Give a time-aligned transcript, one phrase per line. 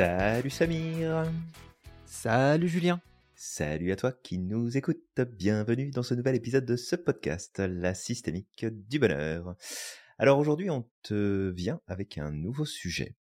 [0.00, 1.30] Salut Samir.
[2.06, 3.02] Salut Julien.
[3.34, 7.92] Salut à toi qui nous écoute, bienvenue dans ce nouvel épisode de ce podcast, La
[7.92, 9.56] systémique du bonheur.
[10.16, 13.14] Alors aujourd'hui on te vient avec un nouveau sujet,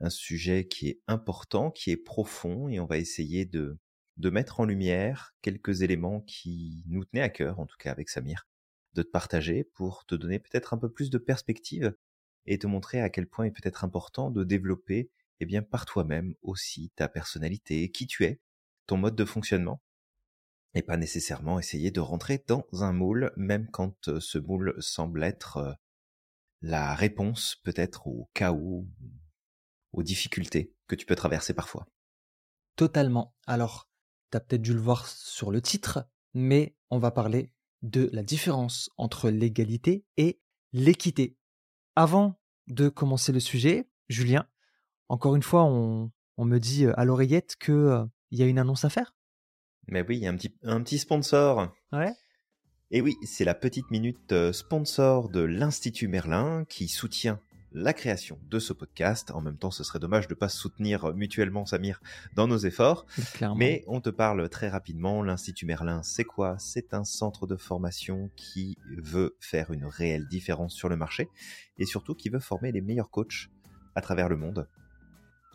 [0.00, 3.78] un sujet qui est important, qui est profond et on va essayer de,
[4.16, 8.08] de mettre en lumière quelques éléments qui nous tenaient à cœur, en tout cas avec
[8.08, 8.48] Samir,
[8.94, 11.94] de te partager pour te donner peut-être un peu plus de perspective
[12.46, 15.10] et te montrer à quel point il peut être important de développer
[15.40, 18.40] eh bien par toi-même aussi ta personnalité, qui tu es,
[18.86, 19.82] ton mode de fonctionnement,
[20.74, 25.22] et pas nécessairement essayer de rentrer dans un moule, même quand euh, ce moule semble
[25.22, 25.72] être euh,
[26.60, 28.86] la réponse peut-être au chaos,
[29.92, 31.86] aux difficultés que tu peux traverser parfois.
[32.76, 33.34] Totalement.
[33.46, 33.88] Alors,
[34.30, 38.22] tu as peut-être dû le voir sur le titre, mais on va parler de la
[38.22, 40.40] différence entre l'égalité et
[40.72, 41.36] l'équité.
[41.96, 44.48] Avant de commencer le sujet, Julien,
[45.08, 48.84] encore une fois, on, me dit à l'oreillette que euh, il y a une annonce
[48.84, 49.14] à faire.
[49.88, 51.72] Mais oui, il y a un petit, un petit sponsor.
[51.92, 52.12] Ouais.
[52.90, 57.40] Et oui, c'est la petite minute sponsor de l'Institut Merlin qui soutient
[57.72, 59.30] la création de ce podcast.
[59.32, 62.00] En même temps, ce serait dommage de ne pas soutenir mutuellement Samir
[62.34, 63.06] dans nos efforts.
[63.56, 65.22] Mais on te parle très rapidement.
[65.22, 66.56] L'Institut Merlin, c'est quoi?
[66.58, 71.28] C'est un centre de formation qui veut faire une réelle différence sur le marché
[71.78, 73.50] et surtout qui veut former les meilleurs coachs
[73.94, 74.68] à travers le monde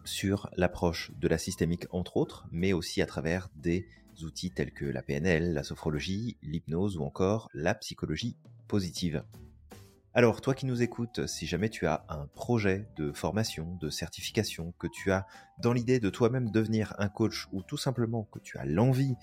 [0.06, 3.88] sur l'approche de la systémique entre autres, mais aussi à travers des
[4.24, 8.36] outils tels que la PNL, la sophrologie, l'hypnose ou encore la psychologie
[8.68, 9.24] positive.
[10.16, 14.72] Alors, toi qui nous écoutes, si jamais tu as un projet de formation, de certification,
[14.78, 15.26] que tu as
[15.60, 19.16] dans l'idée de toi-même devenir un coach ou tout simplement que tu as l'envie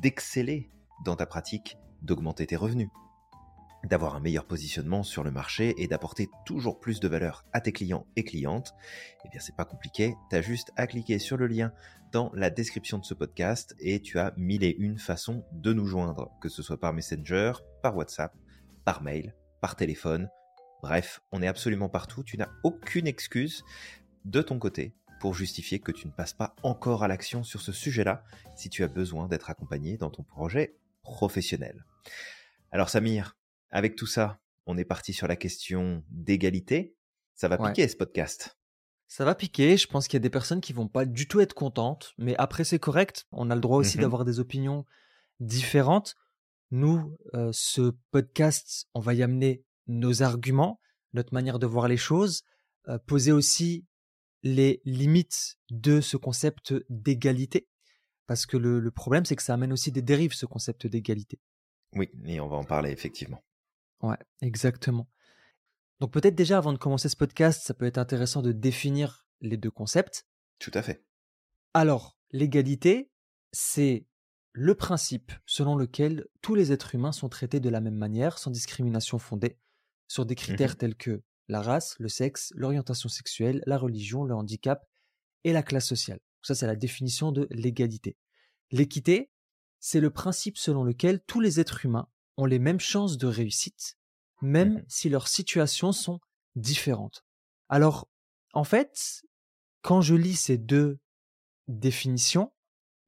[0.00, 0.70] d'exceller
[1.04, 2.88] dans ta pratique, d'augmenter tes revenus,
[3.84, 7.72] d'avoir un meilleur positionnement sur le marché et d'apporter toujours plus de valeur à tes
[7.72, 8.74] clients et clientes,
[9.24, 11.72] eh bien c'est pas compliqué, tu as juste à cliquer sur le lien
[12.12, 15.86] dans la description de ce podcast et tu as mille et une façons de nous
[15.86, 17.52] joindre, que ce soit par Messenger,
[17.82, 18.34] par WhatsApp,
[18.84, 20.28] par mail, par téléphone.
[20.82, 23.64] Bref, on est absolument partout, tu n'as aucune excuse
[24.24, 27.72] de ton côté pour justifier que tu ne passes pas encore à l'action sur ce
[27.72, 28.24] sujet-là
[28.56, 31.84] si tu as besoin d'être accompagné dans ton projet professionnel.
[32.70, 33.36] Alors Samir,
[33.74, 36.94] avec tout ça, on est parti sur la question d'égalité.
[37.34, 38.56] Ça va piquer ce podcast.
[39.08, 39.76] Ça va piquer.
[39.76, 42.36] Je pense qu'il y a des personnes qui vont pas du tout être contentes, mais
[42.36, 43.26] après c'est correct.
[43.32, 44.86] On a le droit aussi mmh d'avoir des opinions
[45.40, 46.14] différentes.
[46.70, 50.80] Nous, euh, ce podcast, on va y amener nos arguments,
[51.12, 52.44] notre manière de voir les choses,
[52.88, 53.86] euh, poser aussi
[54.44, 57.66] les limites de ce concept d'égalité,
[58.28, 61.40] parce que le problème c'est que ça amène aussi des dérives, ce concept d'égalité.
[61.94, 63.42] Oui, et on va en parler effectivement.
[64.04, 65.08] Ouais, exactement.
[66.00, 69.56] Donc peut-être déjà avant de commencer ce podcast, ça peut être intéressant de définir les
[69.56, 70.26] deux concepts.
[70.58, 71.04] Tout à fait.
[71.72, 73.10] Alors, l'égalité,
[73.52, 74.06] c'est
[74.52, 78.50] le principe selon lequel tous les êtres humains sont traités de la même manière, sans
[78.50, 79.58] discrimination fondée,
[80.06, 84.34] sur des critères mmh tels que la race, le sexe, l'orientation sexuelle, la religion, le
[84.34, 84.86] handicap
[85.42, 86.20] et la classe sociale.
[86.42, 88.16] Ça, c'est la définition de l'égalité.
[88.70, 89.30] L'équité,
[89.80, 93.96] c'est le principe selon lequel tous les êtres humains ont les mêmes chances de réussite,
[94.42, 96.20] même mmh si leurs situations sont
[96.56, 97.24] différentes.
[97.68, 98.08] Alors,
[98.52, 99.22] en fait,
[99.82, 100.98] quand je lis ces deux
[101.68, 102.52] définitions,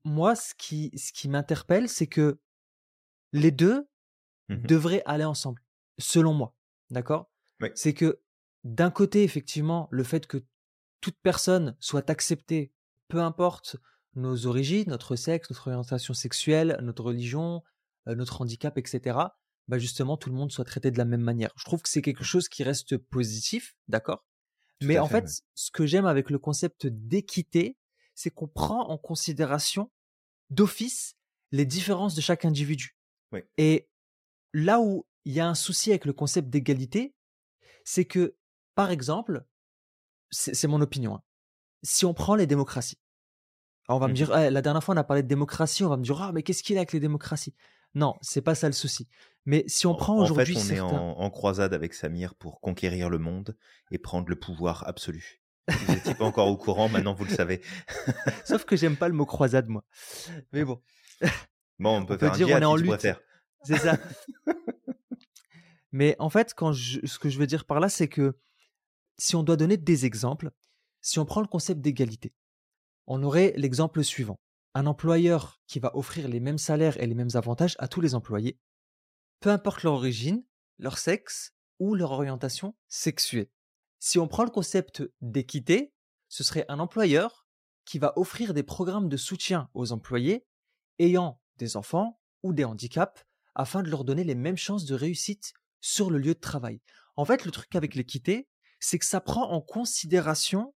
[0.05, 2.41] moi, ce qui, ce qui m'interpelle, c'est que
[3.33, 3.89] les deux
[4.49, 5.63] mmh devraient aller ensemble,
[5.99, 6.55] selon moi.
[6.91, 7.31] D'accord?
[7.75, 8.21] C'est que
[8.65, 10.45] d'un côté, effectivement, le fait que
[11.01, 12.73] toute personne soit acceptée,
[13.09, 13.77] peu importe
[14.15, 17.63] nos origines, notre sexe, notre orientation sexuelle, notre religion,
[18.15, 19.19] notre handicap, etc.,
[19.69, 21.51] bah justement, tout le monde soit traité de la même manière.
[21.57, 24.25] Je trouve que c'est quelque chose qui reste positif, d'accord?
[24.83, 27.77] Mais en fait, ce que j'aime avec le concept d'équité,
[28.15, 29.91] c'est qu'on prend en considération
[30.51, 31.17] d'office
[31.51, 32.97] les différences de chaque individu.
[33.59, 33.89] Et
[34.53, 37.15] là où il y a un souci avec le concept d'égalité,
[37.85, 38.37] c'est que,
[38.75, 39.45] par exemple,
[40.31, 41.23] c'est mon opinion, hein,
[41.83, 42.99] si on prend les démocraties,
[43.89, 45.89] on va me mmh dire, «Eh, la dernière fois on a parlé de démocratie, on
[45.89, 47.55] va me dire, ah mais qu'est-ce qu'il y a avec les démocraties?
[47.97, 49.09] Non, c'est pas ça le souci.
[49.47, 50.55] Mais si on prend aujourd'hui.
[50.55, 53.57] En fait, on est en, croisade avec Samir pour conquérir le monde
[53.91, 55.43] et prendre le pouvoir absolu.
[55.67, 57.63] Vous n'étiez pas encore au courant, maintenant vous le savez.
[58.45, 59.83] Sauf que j'aime pas le mot croisade, moi.
[60.53, 60.83] Mais bon.
[61.79, 63.09] Bon, on peut, faire dire on est en lutte.
[63.63, 63.97] C'est ça.
[65.91, 68.39] Mais en fait, quand ce que je veux dire par là, c'est que
[69.17, 70.51] si on doit donner des exemples,
[71.01, 72.35] si on prend le concept d'égalité,
[73.07, 74.39] on aurait l'exemple suivant
[74.77, 78.15] un employeur qui va offrir les mêmes salaires et les mêmes avantages à tous les
[78.15, 78.61] employés,
[79.41, 80.45] peu importe leur origine,
[80.79, 83.49] leur sexe ou leur orientation sexuelle.
[84.01, 85.95] Si on prend le concept d'équité,
[86.29, 87.47] ce serait un employeur
[87.87, 90.47] qui va offrir des programmes de soutien aux employés
[90.99, 93.25] ayant des enfants ou des handicaps
[93.55, 96.83] afin de leur donner les mêmes chances de réussite sur le lieu de travail.
[97.17, 98.47] En fait, le truc avec l'équité,
[98.79, 100.75] c'est que ça prend en considération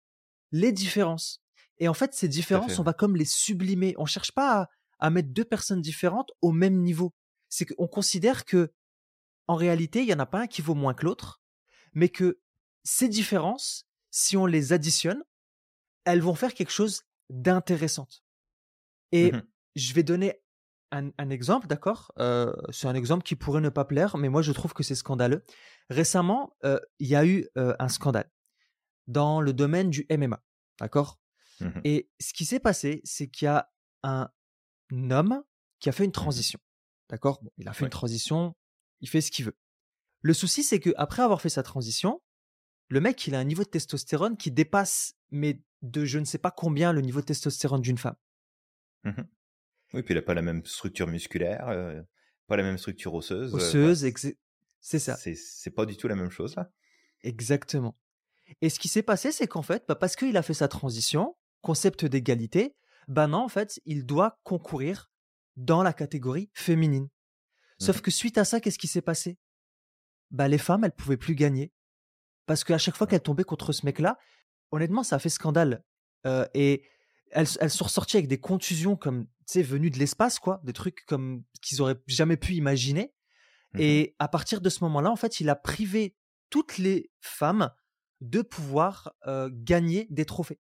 [0.52, 1.42] les différences.
[1.80, 3.94] Et en fait, ces différences, on va comme les sublimer.
[3.98, 7.14] On cherche pas à, mettre deux personnes différentes au même niveau.
[7.48, 8.72] C'est qu'on considère que,
[9.46, 11.40] en réalité, il y en a pas un qui vaut moins que l'autre,
[11.94, 12.40] mais que
[12.84, 15.22] ces différences, si on les additionne,
[16.04, 18.08] elles vont faire quelque chose d'intéressant.
[19.12, 19.42] Et mmh
[19.76, 20.42] je vais donner
[20.90, 24.52] un, exemple, d'accord euh, C'est un exemple qui pourrait ne pas plaire, mais moi je
[24.52, 25.44] trouve que c'est scandaleux.
[25.90, 28.30] Récemment, euh, il y a eu euh, un scandale
[29.06, 30.42] dans le domaine du MMA,
[30.80, 31.18] d'accord?
[31.60, 33.70] Mmh Et ce qui s'est passé, c'est qu'il y a
[34.02, 34.28] un
[34.92, 35.42] homme
[35.80, 36.60] qui a fait une mmh transition,
[37.08, 37.42] d'accord?
[37.56, 38.54] Il a fait une transition,
[39.00, 39.56] il fait ce qu'il veut.
[40.22, 42.20] Le souci, c'est qu'après avoir fait sa transition,
[42.88, 46.38] le mec, il a un niveau de testostérone qui dépasse, mais de je ne sais
[46.38, 48.16] pas combien, le niveau de testostérone d'une femme.
[49.04, 49.22] Mmh
[49.94, 51.64] oui, puis il n'a pas la même structure musculaire,
[52.46, 53.54] pas la même structure osseuse.
[53.54, 54.06] Osseuse,
[54.80, 55.16] c'est ça.
[55.16, 56.70] C'est pas du tout la même chose là.
[57.22, 57.98] Exactement.
[58.60, 61.36] Et ce qui s'est passé, c'est qu'en fait, bah, parce qu'il a fait sa transition,
[61.60, 62.76] concept d'égalité,
[63.08, 65.10] bah non, en fait, il doit concourir
[65.56, 67.08] dans la catégorie féminine.
[67.80, 69.38] Sauf mmh que suite à ça, qu'est-ce qui s'est passé?
[70.30, 71.72] Bah les femmes, elles pouvaient plus gagner
[72.46, 74.18] parce qu'à chaque fois qu'elles tombaient contre ce mec-là,
[74.70, 75.84] honnêtement, ça a fait scandale.
[76.54, 76.82] et
[77.30, 80.72] elles, elles, sont ressorties avec des contusions comme, tu sais, venues de l'espace, quoi, des
[80.72, 83.12] trucs comme qu'ils auraient jamais pu imaginer.
[83.74, 86.16] Mmh et à partir de ce moment-là, en fait, il a privé
[86.48, 87.70] toutes les femmes
[88.22, 89.12] de pouvoir
[89.52, 90.58] gagner des trophées.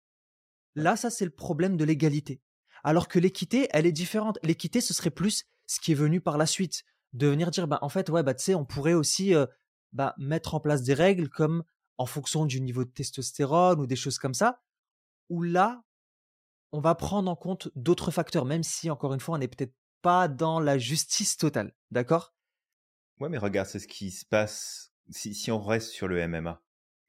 [0.74, 2.40] Là, ça, c'est le problème de l'égalité.
[2.82, 4.38] Alors que l'équité, elle est différente.
[4.42, 6.84] L'équité, ce serait plus ce qui est venu par la suite.
[7.12, 9.34] De venir dire, bah, en fait, ouais, bah, tu sais, on pourrait aussi
[9.92, 11.64] bah, mettre en place des règles comme
[11.96, 14.60] en fonction du niveau de testostérone ou des choses comme ça,
[15.28, 15.84] où là,
[16.72, 19.74] on va prendre en compte d'autres facteurs, même si, encore une fois, on n'est peut-être
[20.02, 21.72] pas dans la justice totale.
[21.92, 22.34] D'accord?
[23.20, 26.60] Ouais, mais regarde, c'est ce qui se passe si, si on reste sur le MMA.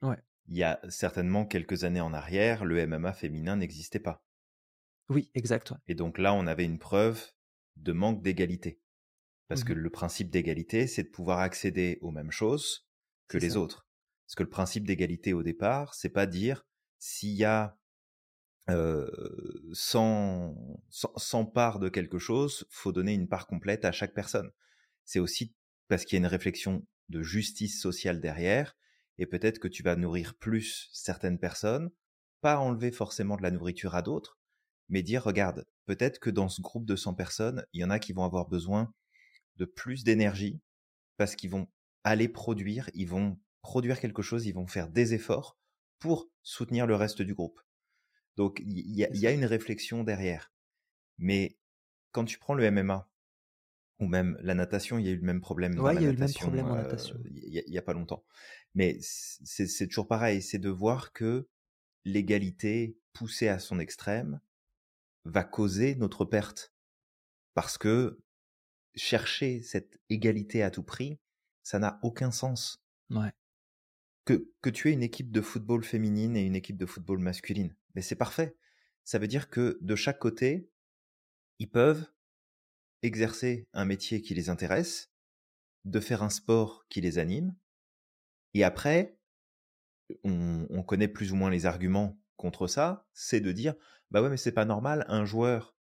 [0.04, 4.24] Ouais il y a certainement quelques années en arrière, le MMA féminin n'existait pas.
[5.10, 5.74] Oui, exact.
[5.88, 7.32] Et donc là, on avait une preuve
[7.78, 8.82] de manque d'égalité.
[9.48, 12.88] Parce que mmh le principe d'égalité, c'est de pouvoir accéder aux mêmes choses
[13.28, 13.88] que les autres.
[14.26, 16.66] Parce que le principe d'égalité au départ, c'est pas dire
[16.98, 17.78] s'il y a
[18.70, 19.08] euh,
[19.74, 20.56] 100,
[20.90, 24.52] 100, parts de quelque chose, faut donner une part complète à chaque personne.
[25.04, 25.54] C'est aussi
[25.88, 28.76] parce qu'il y a une réflexion de justice sociale derrière
[29.18, 31.92] et peut-être que tu vas nourrir plus certaines personnes,
[32.42, 34.38] pas enlever forcément de la nourriture à d'autres,
[34.90, 38.00] mais dire, regarde, peut-être que dans ce groupe de 100 personnes, il y en a
[38.00, 38.94] qui vont avoir besoin
[39.56, 40.62] de plus d'énergie
[41.18, 41.68] parce qu'ils vont
[42.04, 45.58] aller produire, ils vont produire quelque chose, ils vont faire des efforts
[46.00, 47.60] pour soutenir le reste du groupe.
[48.36, 50.52] Donc il y, y, a une réflexion derrière.
[51.18, 51.58] Mais
[52.12, 53.10] quand tu prends le MMA,
[54.00, 55.80] ou même la natation, il y a eu le même problème.
[55.80, 57.18] Ouais, il y a eu le même problème en natation.
[57.24, 58.26] Il n'y a, pas longtemps.
[58.74, 61.48] Mais c'est toujours pareil, c'est de voir que
[62.04, 64.42] l'égalité poussée à son extrême
[65.24, 66.74] va causer notre perte.
[67.54, 68.20] Parce que
[68.96, 71.20] chercher cette égalité à tout prix,
[71.64, 72.84] ça n'a aucun sens.
[73.10, 73.32] Ouais.
[74.26, 77.76] Que, que tu aies une équipe de football féminine et une équipe de football masculine,
[77.94, 78.58] mais c'est parfait.
[79.04, 80.68] Ça veut dire que de chaque côté,
[81.60, 82.08] ils peuvent
[83.06, 85.12] exercer un métier qui les intéresse,
[85.86, 87.56] de faire un sport qui les anime,
[88.56, 89.20] et après,
[90.24, 93.76] on, connaît plus ou moins les arguments contre ça, c'est de dire,
[94.12, 95.76] bah ouais, mais c'est pas normal, un joueur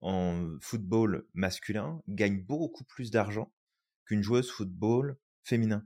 [0.00, 3.52] en football masculin gagne beaucoup plus d'argent
[4.04, 5.84] qu'une joueuse football féminin.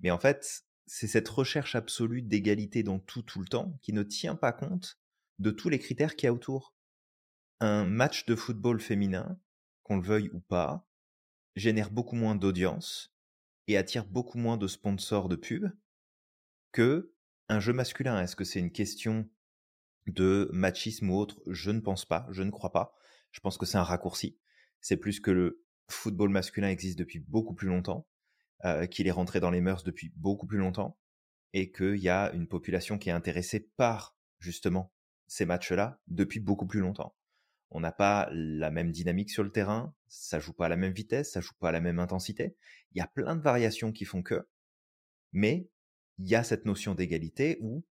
[0.00, 4.02] Mais en fait, c'est cette recherche absolue d'égalité dans tout, tout le temps qui ne
[4.02, 4.98] tient pas compte
[5.38, 6.74] de tous les critères qu'il y a autour.
[7.60, 9.40] Un match de football féminin
[9.88, 10.86] qu'on le veuille ou pas,
[11.56, 13.14] génère beaucoup moins d'audience
[13.66, 15.66] et attire beaucoup moins de sponsors de pub
[16.72, 17.14] que
[17.48, 18.20] un jeu masculin.
[18.20, 19.28] Est-ce que c'est une question
[20.06, 21.40] de machisme ou autre?
[21.46, 22.94] Je ne pense pas, je ne crois pas.
[23.32, 24.38] Je pense que c'est un raccourci.
[24.80, 28.06] C'est plus que le football masculin existe depuis beaucoup plus longtemps,
[28.66, 30.98] euh, qu'il est rentré dans les mœurs depuis beaucoup plus longtemps,
[31.54, 34.92] et qu'il y a une population qui est intéressée par justement
[35.26, 37.17] ces matchs-là depuis beaucoup plus longtemps
[37.70, 40.92] on n'a pas la même dynamique sur le terrain, ça joue pas à la même
[40.92, 42.56] vitesse, ça joue pas à la même intensité.
[42.92, 44.48] Il y a plein de variations qui font que,
[45.32, 45.68] mais
[46.18, 47.84] il y a cette notion d'égalité où,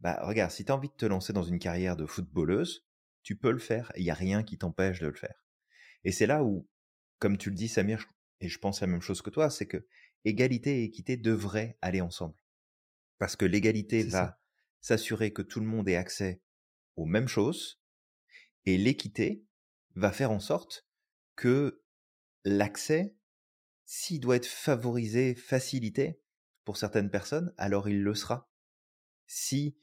[0.00, 2.84] bah regarde, si tu as envie de te lancer dans une carrière de footballeuse,
[3.22, 5.46] tu peux le faire, il y a rien qui t'empêche de le faire.
[6.04, 6.68] Et c'est là où,
[7.18, 8.06] comme tu le dis Samir,
[8.40, 9.86] et je pense la même chose que toi, c'est que
[10.24, 12.34] égalité et équité devraient aller ensemble.
[13.18, 14.40] Parce que l'égalité va
[14.80, 16.40] s'assurer que tout le monde ait accès
[16.96, 17.79] aux mêmes choses,
[18.66, 19.44] Et l'équité
[19.94, 20.86] va faire en sorte
[21.36, 21.82] que
[22.44, 23.16] l'accès,
[23.84, 26.20] s'il doit être favorisé, facilité
[26.64, 28.50] pour certaines personnes, alors il le sera.
[29.26, 29.76] Si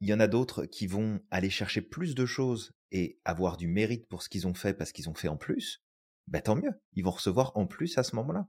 [0.00, 3.66] il y en a d'autres qui vont aller chercher plus de choses et avoir du
[3.66, 5.82] mérite pour ce qu'ils ont fait parce qu'ils ont fait en plus,
[6.26, 8.46] bah tant mieux, ils vont recevoir en plus à ce moment-là.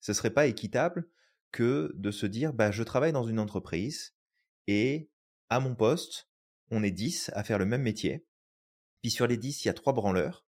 [0.00, 1.08] Ce serait pas équitable
[1.52, 4.14] que de se dire bah je travaille dans une entreprise
[4.66, 5.10] et
[5.50, 6.28] à mon poste,
[6.70, 8.26] on est 10 à faire le même métier.
[9.04, 10.46] Puis sur les 10, il y a trois branleurs.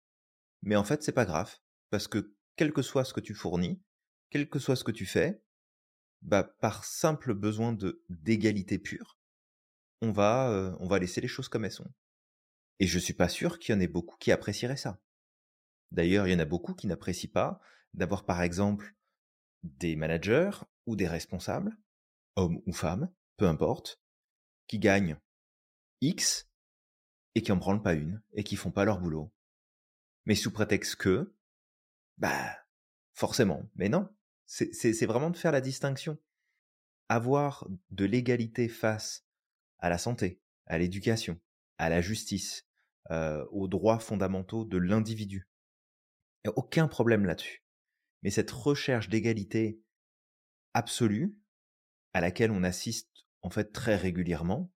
[0.62, 1.56] Mais en fait, c'est pas grave
[1.90, 3.82] parce que quel que soit ce que tu fournis,
[4.30, 5.42] quel que soit ce que tu fais,
[6.22, 9.18] bah par simple besoin de d'égalité pure,
[10.02, 11.92] on va euh, on va laisser les choses comme elles sont.
[12.78, 15.02] Et je suis pas sûr qu'il y en ait beaucoup qui apprécieraient ça.
[15.90, 17.60] D'ailleurs, il y en a beaucoup qui n'apprécient pas
[17.92, 18.94] d'avoir par exemple
[19.64, 20.52] des managers
[20.86, 21.76] ou des responsables,
[22.36, 24.00] hommes ou femmes, peu importe,
[24.68, 25.18] qui gagnent
[26.02, 26.48] X
[27.34, 29.32] et qui en branlent pas une et qui font pas leur boulot.
[30.26, 31.34] Mais sous prétexte que,
[32.18, 32.56] bah,
[33.12, 33.68] forcément.
[33.76, 34.08] Mais non.
[34.46, 36.18] C'est vraiment de faire la distinction.
[37.08, 39.26] Avoir de l'égalité face
[39.78, 41.40] à la santé, à l'éducation,
[41.78, 42.66] à la justice,
[43.10, 45.48] euh, aux droits fondamentaux de l'individu.
[46.56, 47.64] Aucun problème là-dessus.
[48.22, 49.80] Mais cette recherche d'égalité
[50.72, 51.36] absolue,
[52.12, 54.72] à laquelle on assiste en fait très régulièrement,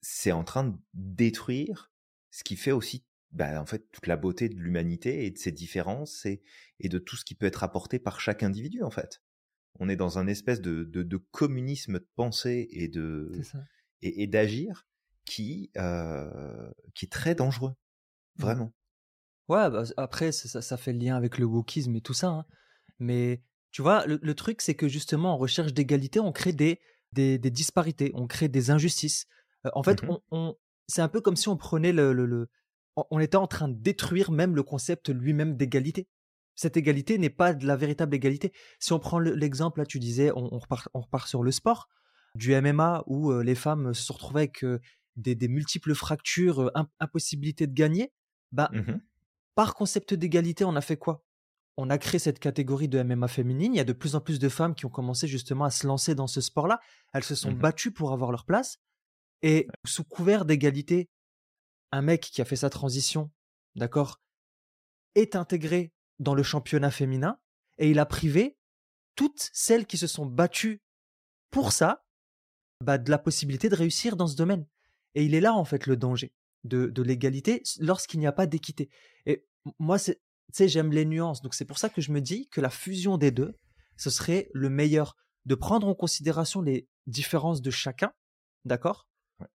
[0.00, 1.92] c'est en train de détruire
[2.30, 5.52] ce qui fait aussi bah, en fait toute la beauté de l'humanité et de ses
[5.52, 6.42] différences et,
[6.80, 9.22] et, de tout ce qui peut être apporté par chaque individu en fait.
[9.78, 13.30] On est dans un espèce de, de, de communisme de pensée et de
[14.02, 14.86] et, et d'agir
[15.24, 17.72] qui euh, qui est très dangereux,
[18.36, 18.42] mmh.
[18.42, 18.74] vraiment.
[19.48, 22.46] Ouais, bah, après ça, ça, fait le lien avec le wokisme et tout ça, hein.
[22.98, 26.80] mais tu vois, le, le truc c'est que justement en recherche d'égalité, on crée des,
[27.12, 29.26] des, des disparités, on crée des injustices.
[29.72, 32.48] En fait, mmh on, on c'est un peu comme si on prenait le, le, le
[33.10, 36.08] on était en train de détruire même le concept lui-même d'égalité.
[36.56, 38.52] Cette égalité n'est pas de la véritable égalité.
[38.80, 41.88] Si on prend l'exemple, là, tu disais, on, repart, on, repart, sur le sport,
[42.34, 44.80] du MMA où euh, les femmes se retrouvaient avec euh,
[45.14, 48.12] des, des, multiples fractures, euh, impossibilité de gagner,
[48.52, 48.94] bah, mmh
[49.54, 51.24] par concept d'égalité, on a fait quoi?
[51.76, 53.74] On a créé cette catégorie de MMA féminine.
[53.74, 55.84] Il y a de plus en plus de femmes qui ont commencé justement à se
[55.84, 56.78] lancer dans ce sport-là.
[57.12, 58.78] Elles se sont mmh battues pour avoir leur place.
[59.42, 61.08] Et sous couvert d'égalité,
[61.92, 63.30] un mec qui a fait sa transition,
[63.76, 64.20] d'accord,
[65.14, 67.38] est intégré dans le championnat féminin
[67.78, 68.56] et il a privé
[69.14, 70.82] toutes celles qui se sont battues
[71.50, 72.04] pour ça
[72.80, 74.66] bah, de la possibilité de réussir dans ce domaine.
[75.14, 76.32] Et il est là en fait le danger
[76.64, 78.90] de, de l'égalité lorsqu'il n'y a pas d'équité.
[79.26, 79.44] Et
[79.78, 80.14] moi, tu
[80.52, 83.18] sais, j'aime les nuances, donc c'est pour ça que je me dis que la fusion
[83.18, 83.56] des deux,
[83.96, 85.16] ce serait le meilleur
[85.46, 88.12] de prendre en considération les différences de chacun,
[88.64, 89.08] d'accord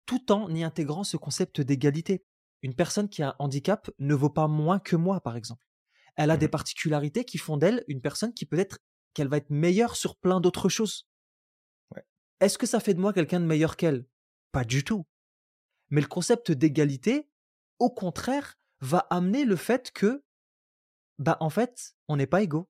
[0.06, 2.24] tout en y intégrant ce concept d'égalité.
[2.62, 5.66] Une personne qui a un handicap ne vaut pas moins que moi, par exemple.
[6.16, 8.78] Elle a des mmh particularités qui font d'elle une personne qui peut être
[9.14, 11.08] qu'elle va être meilleure sur plein d'autres choses.
[12.40, 14.06] Est-ce que ça fait de moi quelqu'un de meilleur qu'elle?
[14.52, 15.06] Pas du tout.
[15.90, 17.28] Mais le concept d'égalité,
[17.78, 20.24] au contraire, va amener le fait que,
[21.18, 22.68] bah en fait, on n'est pas égaux.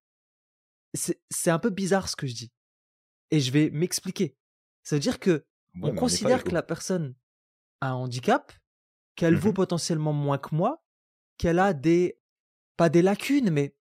[0.95, 2.52] C'est un peu bizarre ce que je dis.
[3.31, 4.37] Et je vais m'expliquer.
[4.83, 5.47] Ça veut dire que
[5.81, 7.14] on considère que la personne
[7.81, 8.52] a un handicap,
[9.14, 10.83] qu'elle vaut mmh potentiellement moins que moi,
[11.38, 12.19] qu'elle a des
[12.76, 13.76] pas des lacunes, mais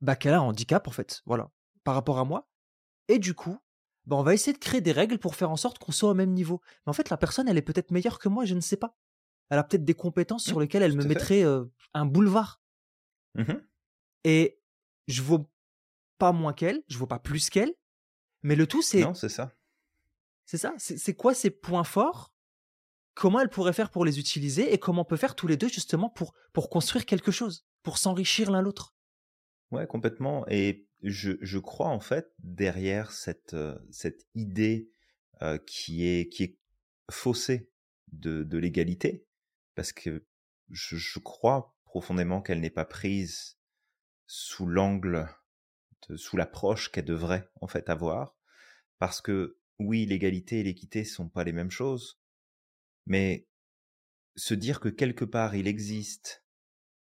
[0.00, 1.50] bah qu'elle a un handicap en fait, voilà,
[1.84, 2.48] par rapport à moi.
[3.08, 3.58] Et du coup,
[4.06, 6.14] bah on va essayer de créer des règles pour faire en sorte qu'on soit au
[6.14, 6.60] même niveau.
[6.86, 8.96] Mais en fait, la personne, elle est peut-être meilleure que moi, je ne sais pas.
[9.50, 11.42] Elle a peut-être des compétences sur mmh, lesquelles elle me mettrait
[11.94, 12.60] un boulevard.
[13.34, 13.54] Mmh
[14.24, 14.60] Et
[15.06, 15.50] je vaux
[16.18, 17.72] pas moins qu'elle, je vaux pas plus qu'elle.
[18.42, 19.04] Mais le tout, c'est.
[20.52, 20.74] Non, c'est ça.
[20.78, 21.04] C'est ça.
[21.04, 22.34] C'est quoi ses points forts?
[23.14, 25.68] Comment elle pourrait faire pour les utiliser et comment on peut faire tous les deux
[25.68, 28.94] justement pour, pour construire quelque chose, pour s'enrichir l'un l'autre?
[29.70, 30.46] Ouais, complètement.
[30.48, 34.90] Et je, je, crois en fait derrière cette, euh, cette idée
[35.42, 36.58] euh, qui, est, qui est
[37.10, 37.70] faussée
[38.12, 39.26] de, de l'égalité,
[39.74, 40.24] parce que
[40.70, 43.58] je, je crois profondément qu'elle n'est pas prise
[44.26, 45.28] sous l'angle,
[46.16, 48.36] sous l'approche qu'elle devrait en fait avoir,
[48.98, 52.18] parce que oui, l'égalité et l'équité sont pas les mêmes choses,
[53.06, 53.46] mais
[54.36, 56.44] se dire que quelque part il existe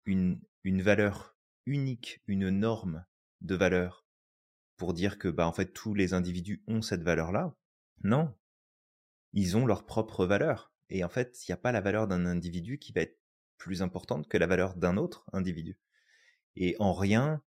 [0.04, 1.36] une, une valeur
[1.66, 3.04] unique, une norme
[3.40, 4.06] de valeur
[4.76, 7.54] pour dire que bah en fait tous les individus ont cette valeur-là,
[8.04, 8.34] non.
[9.32, 10.72] Ils ont leur propre valeur.
[10.88, 13.18] Et en fait, il n'y a pas la valeur d'un individu qui va être
[13.58, 15.76] plus importante que la valeur d'un autre individu.
[16.56, 17.42] Et en rien,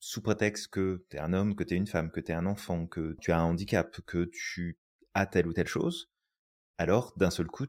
[0.00, 2.34] sous prétexte que tu es un homme, que tu es une femme, que tu es
[2.34, 4.80] un enfant, que tu as un handicap, que tu
[5.12, 6.10] as telle ou telle chose,
[6.78, 7.66] alors d'un seul coup,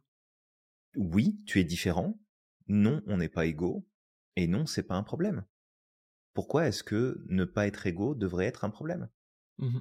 [0.96, 2.20] oui, tu es différent,
[2.68, 3.86] non, on n'est pas égaux,
[4.38, 5.46] et non, c'est pas un problème.
[6.34, 9.10] Pourquoi est-ce que ne pas être égaux devrait être un problème?
[9.58, 9.80] Mmh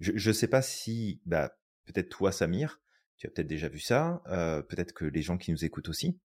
[0.00, 2.80] Je ne sais pas si, bah, peut-être toi, Samir,
[3.16, 6.18] tu as peut-être déjà vu ça, euh, peut-être que les gens qui nous écoutent aussi,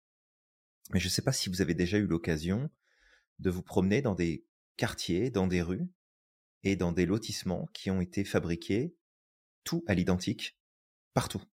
[0.91, 2.71] mais je ne sais pas si vous avez déjà eu l'occasion
[3.37, 4.43] de vous promener dans des
[4.81, 5.89] quartiers, dans des rues
[6.63, 8.95] et dans des lotissements qui ont été fabriqués
[9.63, 10.57] tout à l'identique,
[11.13, 11.43] partout.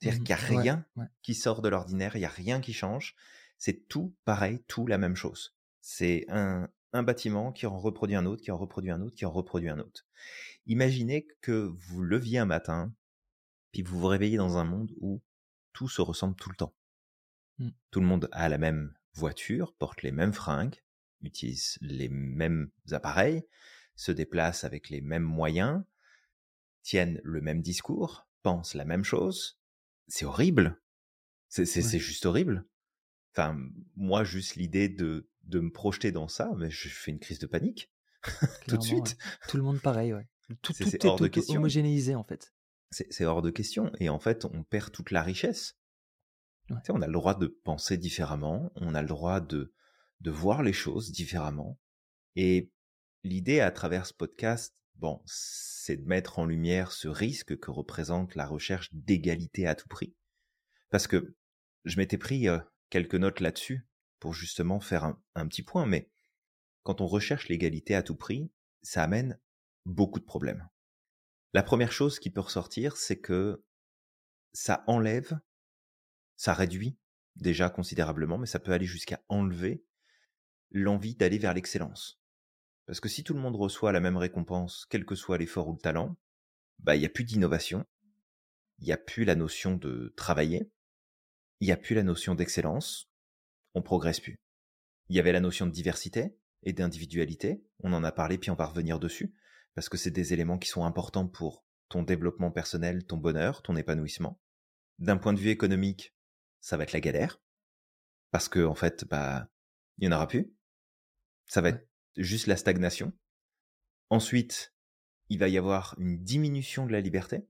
[0.00, 1.06] C'est-à-dire Mmh qu'il n'y a Ouais, rien ouais.
[1.22, 3.14] qui sort de l'ordinaire, il n'y a rien qui change.
[3.58, 5.56] C'est tout pareil, tout la même chose.
[5.80, 9.26] C'est un, un bâtiment qui en reproduit un autre, qui en reproduit un autre, qui
[9.26, 10.06] en reproduit un autre.
[10.66, 12.94] Imaginez que vous leviez un matin,
[13.72, 15.22] puis vous vous réveillez dans un monde où
[15.72, 16.74] tout se ressemble tout le temps.
[17.58, 17.70] Mmh.
[17.92, 20.82] Tout le monde a la même voiture, porte les mêmes fringues,
[21.22, 23.42] utilise les mêmes appareils,
[23.96, 25.82] se déplace avec les mêmes moyens,
[26.82, 29.58] tiennent le même discours, pensent la même chose.
[30.08, 30.80] C'est horrible.
[31.48, 31.98] C'est Ouais.
[31.98, 32.66] juste horrible.
[33.34, 33.58] Enfin,
[33.96, 37.46] moi, juste l'idée de, de me projeter dans ça, mais je fais une crise de
[37.46, 37.92] panique
[38.68, 39.16] tout de suite.
[39.18, 39.48] ouais.
[39.48, 40.28] Tout le monde pareil, ouais.
[40.62, 41.56] Tout, C'est- tout est hors de question.
[41.60, 42.52] homogénéisé en fait.
[42.90, 43.92] C'est c'est hors de question.
[44.00, 45.76] Et en fait, on perd toute la richesse.
[46.70, 46.76] Ouais.
[46.80, 49.72] Tu sais, on a le droit de penser différemment, on a le droit de,
[50.20, 51.78] de voir les choses différemment.
[52.36, 52.70] Et
[53.24, 58.34] l'idée à travers ce podcast, bon, c'est de mettre en lumière ce risque que représente
[58.34, 60.14] la recherche d'égalité à tout prix.
[60.90, 61.34] Parce que
[61.84, 62.58] je m'étais pris euh,
[62.90, 63.86] quelques notes là-dessus
[64.18, 66.10] pour justement faire un, un petit point, mais
[66.82, 68.50] quand on recherche l'égalité à tout prix,
[68.82, 69.38] ça amène
[69.86, 70.68] beaucoup de problèmes.
[71.52, 73.64] La première chose qui peut ressortir, c'est que
[74.52, 75.38] ça enlève,
[76.36, 76.96] ça réduit
[77.36, 79.84] déjà considérablement, mais ça peut aller jusqu'à enlever
[80.70, 82.20] l'envie d'aller vers l'excellence.
[82.86, 85.72] Parce que si tout le monde reçoit la même récompense, quel que soit l'effort ou
[85.72, 86.16] le talent,
[86.78, 87.84] bah il n'y a plus d'innovation,
[88.78, 90.70] il n'y a plus la notion de travailler,
[91.60, 93.10] il n'y a plus la notion d'excellence,
[93.74, 94.40] on progresse plus.
[95.08, 98.54] Il y avait la notion de diversité et d'individualité, on en a parlé puis on
[98.56, 99.34] va revenir dessus,
[99.74, 103.76] parce que c'est des éléments qui sont importants pour ton développement personnel, ton bonheur, ton
[103.76, 104.40] épanouissement.
[104.98, 106.14] D'un point de vue économique,
[106.60, 107.40] ça va être la galère,
[108.30, 109.50] parce que en fait, bah,
[109.98, 110.52] il y en aura plus.
[111.50, 111.84] Ça va être
[112.16, 113.12] juste la stagnation.
[114.08, 114.72] Ensuite,
[115.30, 117.44] il va y avoir une diminution de la liberté,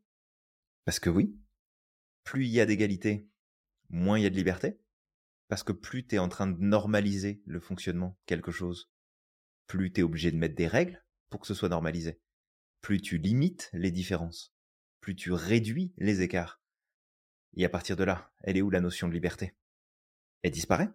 [0.86, 1.38] parce que oui,
[2.24, 3.28] plus il y a d'égalité,
[3.90, 4.80] moins il y a de liberté,
[5.48, 8.90] parce que plus tu es en train de normaliser le fonctionnement de quelque chose,
[9.66, 12.22] plus tu es obligé de mettre des règles pour que ce soit normalisé,
[12.80, 14.54] plus tu limites les différences,
[15.02, 16.62] plus tu réduis les écarts.
[17.54, 19.54] Et à partir de là, elle est où la notion de liberté?
[20.40, 20.88] Elle disparaît.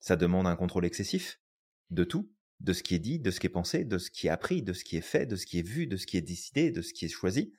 [0.00, 1.38] Ça demande un contrôle excessif
[1.90, 4.26] de tout, de ce qui est dit, de ce qui est pensé, de ce qui
[4.26, 6.16] est appris, de ce qui est fait, de ce qui est vu, de ce qui
[6.16, 7.52] est décidé, de ce qui est choisi.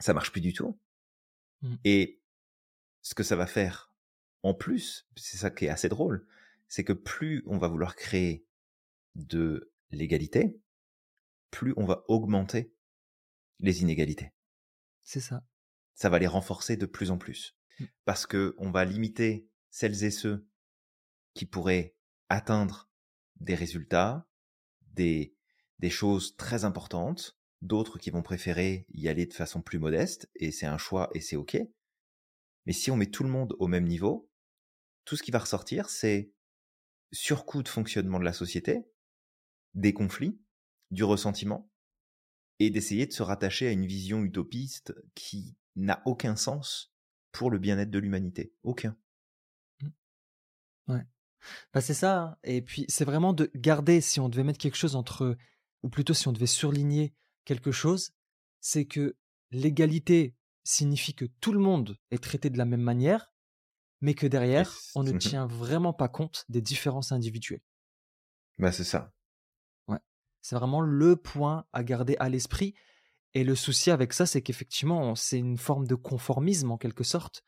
[0.00, 0.78] Ça marche plus du tout.
[1.62, 1.76] Mm.
[1.84, 2.22] Et
[3.02, 3.92] ce que ça va faire
[4.42, 6.26] en plus, c'est ça qui est assez drôle,
[6.68, 8.46] c'est que plus on va vouloir créer
[9.14, 10.60] de l'égalité,
[11.50, 12.72] plus on va augmenter
[13.60, 14.32] les inégalités.
[15.02, 15.46] C'est ça.
[15.94, 17.56] Ça va les renforcer de plus en plus.
[17.78, 17.84] Mm.
[18.04, 20.46] Parce que on va limiter celles et ceux
[21.34, 21.96] qui pourraient
[22.28, 22.85] atteindre
[23.40, 24.26] des résultats,
[24.92, 25.34] des,
[25.78, 30.52] des choses très importantes, d'autres qui vont préférer y aller de façon plus modeste, et
[30.52, 31.58] c'est un choix et c'est ok.
[32.66, 34.28] Mais si on met tout le monde au même niveau,
[35.04, 36.32] tout ce qui va ressortir, c'est
[37.12, 38.84] surcoût de fonctionnement de la société,
[39.74, 40.38] des conflits,
[40.90, 41.70] du ressentiment,
[42.58, 46.94] et d'essayer de se rattacher à une vision utopiste qui n'a aucun sens
[47.32, 48.54] pour le bien-être de l'humanité.
[48.62, 48.96] Aucun.
[51.72, 52.20] Bah, c'est ça.
[52.22, 52.36] hein.
[52.44, 55.36] Et puis, c'est vraiment de garder, si on devait mettre quelque chose entre,
[55.82, 58.10] ou plutôt si on devait surligner quelque chose,
[58.60, 59.16] c'est que
[59.50, 63.32] l'égalité signifie que tout le monde est traité de la même manière,
[64.00, 64.92] mais que derrière, Yes.
[64.94, 67.62] on ne tient vraiment pas compte des différences individuelles.
[68.58, 69.12] Bah, c'est ça.
[70.42, 72.74] C'est vraiment le point à garder à l'esprit.
[73.34, 77.42] Et le souci avec ça, c'est qu'effectivement, c'est une forme de conformisme en quelque sorte.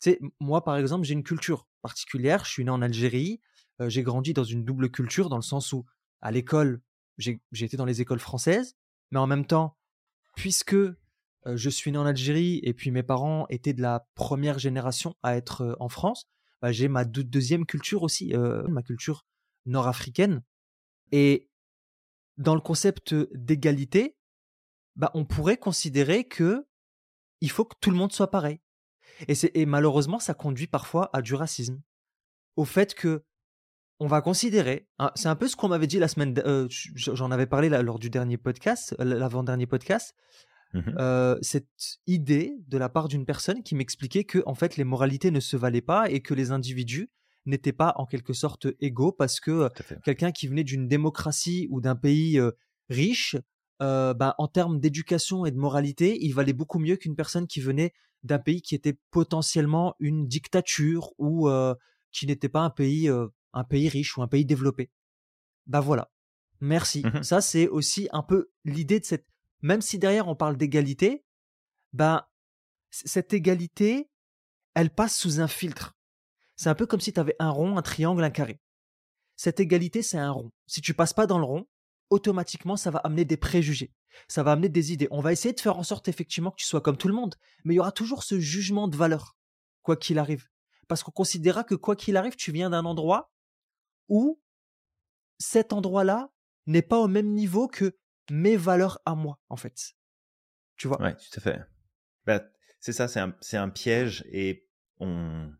[0.00, 2.44] Sais, moi, par exemple, j'ai une culture particulière.
[2.44, 3.40] Je suis né en Algérie.
[3.86, 5.86] j'ai grandi dans une double culture, dans le sens où,
[6.20, 6.82] à l'école,
[7.18, 8.76] j'ai été dans les écoles françaises.
[9.10, 9.76] Mais en même temps,
[10.36, 10.76] puisque
[11.46, 15.36] je suis né en Algérie et puis mes parents étaient de la première génération à
[15.36, 16.28] être en France,
[16.60, 18.34] bah, j'ai ma deux- deuxième culture aussi,
[18.68, 19.26] ma culture
[19.66, 20.42] nord-africaine.
[21.12, 21.48] Et
[22.36, 24.16] dans le concept d'égalité,
[24.96, 26.66] bah, on pourrait considérer que
[27.40, 28.60] il faut que tout le monde soit pareil.
[29.28, 31.80] Et, malheureusement, ça conduit parfois à du racisme.
[32.56, 33.24] Au fait que
[34.02, 37.30] on va considérer, hein, c'est un peu ce qu'on m'avait dit la semaine, euh, j'en
[37.30, 40.14] avais parlé là, lors du dernier podcast, euh, l'avant-dernier podcast,
[40.72, 40.94] Mhm.
[40.98, 41.66] euh, cette
[42.06, 45.56] idée de la part d'une personne qui m'expliquait que en fait les moralités ne se
[45.56, 47.10] valaient pas et que les individus
[47.44, 49.68] n'étaient pas en quelque sorte égaux parce que
[50.04, 52.40] quelqu'un qui venait d'une démocratie ou d'un pays
[52.88, 53.36] riche,
[53.80, 57.92] ben, en termes d'éducation et de moralité, il valait beaucoup mieux qu'une personne qui venait
[58.22, 61.48] d'un pays qui était potentiellement une dictature ou
[62.12, 64.90] qui n'était pas un pays, un pays riche ou un pays développé.
[65.66, 66.10] Ben voilà.
[66.60, 67.02] Merci.
[67.04, 69.26] Mmh Ça, c'est aussi un peu l'idée de cette.
[69.62, 71.24] Même si derrière on parle d'égalité,
[71.92, 72.24] ben
[72.90, 74.10] cette égalité,
[74.74, 75.96] elle passe sous un filtre.
[76.56, 78.60] C'est un peu comme si tu avais un rond, un triangle, un carré.
[79.36, 80.50] Cette égalité, c'est un rond.
[80.66, 81.66] Si tu passes pas dans le rond,
[82.10, 83.92] automatiquement, ça va amener des préjugés.
[84.28, 85.08] Ça va amener des idées.
[85.10, 87.36] On va essayer de faire en sorte effectivement que tu sois comme tout le monde,
[87.64, 89.36] mais il y aura toujours ce jugement de valeur,
[89.82, 90.48] quoi qu'il arrive.
[90.88, 93.32] Parce qu'on considérera que quoi qu'il arrive, tu viens d'un endroit
[94.08, 94.42] où
[95.38, 96.30] cet endroit-là
[96.66, 97.96] n'est pas au même niveau que
[98.30, 99.94] mes valeurs à moi, en fait.
[100.76, 101.00] Tu vois?
[101.00, 101.60] Ouais, tout à fait.
[102.26, 102.42] Bah,
[102.80, 104.66] c'est ça, c'est un, un, piège et
[104.98, 105.52] on,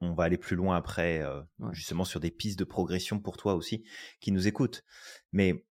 [0.00, 3.54] on, va aller plus loin après, euh, justement sur des pistes de progression pour toi
[3.54, 3.84] aussi
[4.20, 4.84] qui nous écoutent.
[5.32, 5.66] Mais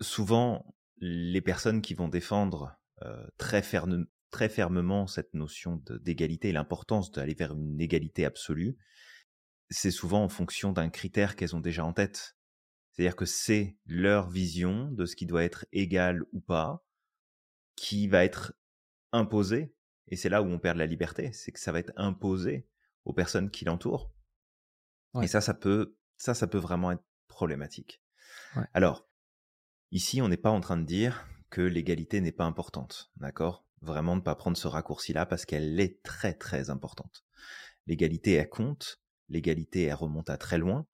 [0.00, 3.62] souvent, les personnes qui vont défendre euh, très,
[4.30, 8.76] très fermement cette notion d'égalité et l'importance d'aller vers une égalité absolue,
[9.70, 12.36] c'est souvent en fonction d'un critère qu'elles ont déjà en tête.
[12.92, 16.84] C'est-à-dire que c'est leur vision de ce qui doit être égal ou pas
[17.76, 18.54] qui va être
[19.12, 19.74] imposé.
[20.08, 22.68] Et c'est là où on perd la liberté, c'est que ça va être imposé
[23.04, 24.12] aux personnes qui l'entourent.
[25.22, 28.02] Et ça, ça peut, ça, ça peut vraiment être problématique.
[28.74, 29.08] Alors,
[29.94, 33.64] ici, on n'est pas en train de dire que l'égalité n'est pas importante, d'accord?
[33.80, 37.24] Vraiment, ne pas prendre ce raccourci-là parce qu'elle est très, très importante.
[37.86, 39.00] L'égalité, elle compte.
[39.28, 40.86] L'égalité, elle remonte à très loin.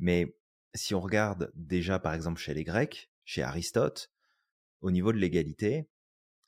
[0.00, 0.36] Mais
[0.74, 4.10] si on regarde déjà, par exemple, chez les Grecs, chez Aristote,
[4.80, 5.88] au niveau de l'égalité,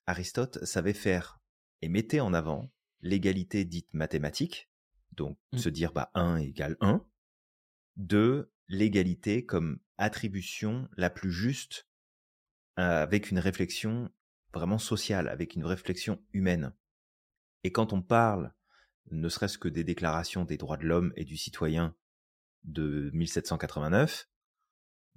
[0.07, 1.41] Aristote savait faire
[1.83, 4.71] et mettait en avant l'égalité dite mathématique,
[5.13, 5.59] donc mmh.
[5.59, 7.05] se dire bah 1 égale 1,
[7.97, 11.87] de l'égalité comme attribution la plus juste
[12.77, 14.11] avec une réflexion
[14.53, 16.75] vraiment sociale, avec une réflexion humaine.
[17.65, 18.53] Et quand on parle,
[19.11, 21.95] ne serait-ce que des déclarations des droits de l'homme et du citoyen
[22.65, 24.29] de 1789,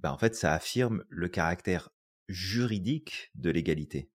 [0.00, 1.90] bah en fait ça affirme le caractère
[2.28, 4.10] juridique de l'égalité,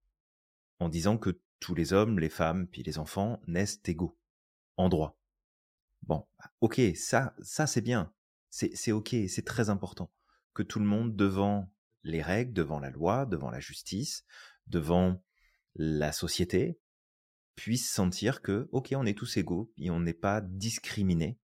[0.79, 4.17] en disant que tous les hommes, les femmes, puis les enfants naissent égaux,
[4.77, 5.17] en droit.
[6.03, 8.11] Bon, bah, ok, ça, ça c'est bien,
[8.49, 10.11] c'est ok, c'est très important
[10.53, 11.71] que tout le monde devant
[12.03, 14.25] les règles, devant la loi, devant la justice,
[14.67, 15.23] devant
[15.75, 16.79] la société,
[17.55, 21.39] puisse sentir que ok, on est tous égaux et on n'est pas discriminé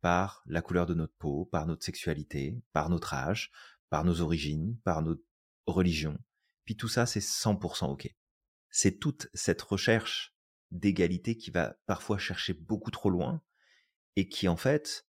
[0.00, 3.52] par la couleur de notre peau, par notre sexualité, par notre âge,
[3.88, 5.22] par nos origines, par notre
[5.66, 6.18] religion.
[6.64, 8.14] Puis tout ça, c'est 100% ok.
[8.70, 10.34] C'est toute cette recherche
[10.70, 13.42] d'égalité qui va parfois chercher beaucoup trop loin
[14.16, 15.06] et qui en fait,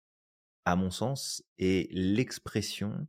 [0.65, 3.07] à mon sens, est l'expression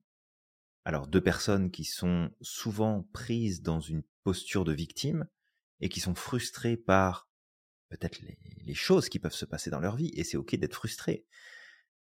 [0.85, 5.27] alors de personnes qui sont souvent prises dans une posture de victime
[5.79, 7.29] et qui sont frustrées par
[7.89, 11.25] peut-être les, choses qui peuvent se passer dans leur vie et c'est ok d'être frustré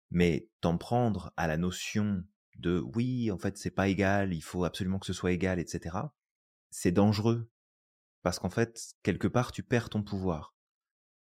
[0.09, 2.23] mais t'en prendre à la notion
[2.57, 5.97] de oui en fait c'est pas égal il faut absolument que ce soit égal etc
[6.69, 7.49] c'est dangereux.
[8.23, 10.55] Parce qu'en fait quelque part tu perds ton pouvoir.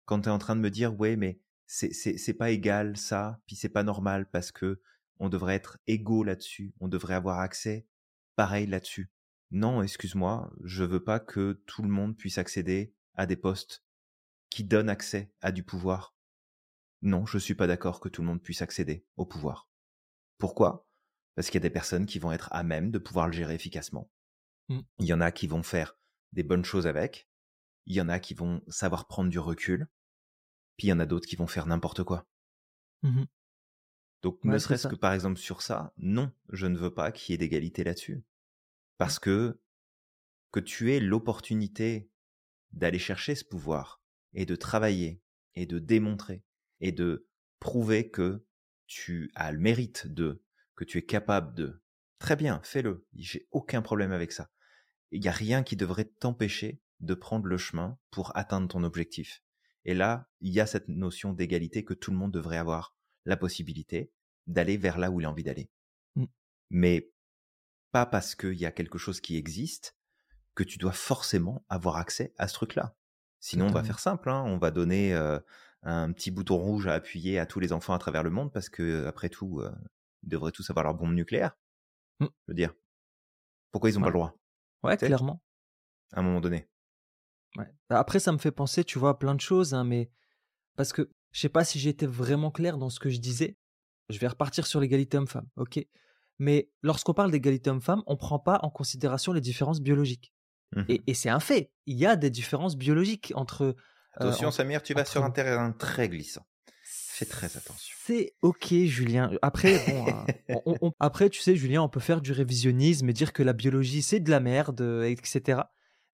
[0.04, 3.56] Quand tu es en train de me dire ouais mais c'est pas égal ça, puis
[3.56, 4.80] c'est pas normal parce que
[5.22, 7.87] on devrait être égaux là-dessus, on devrait avoir accès
[8.35, 9.12] pareil là-dessus.
[9.52, 13.85] Non, excuse-moi, je veux pas que tout le monde puisse accéder à des postes
[14.50, 16.16] qui donnent accès à du pouvoir.
[17.02, 19.70] Non, je suis pas d'accord que tout le monde puisse accéder au pouvoir.
[20.38, 20.88] Pourquoi?
[21.37, 23.54] Parce qu'il y a des personnes qui vont être à même de pouvoir le gérer
[23.54, 24.11] efficacement.
[24.70, 24.80] Mmh.
[24.98, 25.96] Il y en a qui vont faire
[26.32, 27.28] des bonnes choses avec,
[27.87, 29.87] il y en a qui vont savoir prendre du recul,
[30.76, 32.26] puis il y en a d'autres qui vont faire n'importe quoi.
[33.02, 33.22] Mmh
[34.22, 37.35] Donc, ne serait-ce que par exemple sur ça, non, je ne veux pas qu'il y
[37.35, 38.22] ait d'égalité là-dessus.
[38.96, 39.61] Parce que
[40.52, 42.11] que tu aies l'opportunité
[42.72, 44.02] d'aller chercher ce pouvoir
[44.35, 45.22] et de travailler
[45.54, 46.44] et de démontrer
[46.80, 47.26] et de
[47.58, 48.44] prouver que
[48.87, 50.42] tu as le mérite de,
[50.76, 51.82] que tu es capable de.
[52.18, 53.06] Très bien, fais-le.
[53.14, 54.50] J'ai aucun problème avec ça.
[55.11, 59.42] Il n'y a rien qui devrait t'empêcher de prendre le chemin pour atteindre ton objectif.
[59.85, 63.37] Et là, il y a cette notion d'égalité que tout le monde devrait avoir la
[63.37, 64.12] possibilité
[64.46, 65.70] d'aller vers là où il a envie d'aller.
[66.16, 66.24] Mmh.
[66.70, 67.12] Mais
[67.92, 69.96] pas parce qu'il y a quelque chose qui existe
[70.54, 72.96] que tu dois forcément avoir accès à ce truc-là.
[73.40, 74.42] Sinon, on va faire simple, hein.
[74.46, 75.38] on va donner euh,
[75.82, 78.68] un petit bouton rouge à appuyer à tous les enfants à travers le monde parce
[78.68, 79.72] que, après tout, euh,
[80.22, 81.56] ils devraient tous avoir leur bombe nucléaire.
[82.20, 82.26] Mmh.
[82.26, 82.72] Je veux dire,
[83.72, 84.38] pourquoi ils n'ont pas le droit?
[84.85, 85.42] Ouais, clairement.
[86.12, 86.68] À un moment donné.
[87.88, 90.11] Après, ça me fait penser, tu vois, à plein de choses, hein, mais
[90.76, 93.56] parce que je sais pas si j'étais vraiment clair dans ce que je disais,
[94.08, 95.84] je vais repartir sur l'égalité homme-femme, ok?
[96.38, 100.32] Mais lorsqu'on parle d'égalité homme-femme, on ne prend pas en considération les différences biologiques.
[100.74, 101.70] Mmh Et, c'est un fait.
[101.86, 103.62] Il y a des différences biologiques entre.
[103.62, 103.74] Euh,
[104.14, 106.46] attention, Samir, tu vas sur un terrain très glissant.
[106.82, 107.94] Fais très attention.
[108.04, 109.30] C'est ok, Julien.
[109.42, 109.78] Après,
[110.50, 114.02] euh, après, tu sais, Julien, on peut faire du révisionnisme et dire que la biologie,
[114.02, 115.60] c'est de la merde, etc.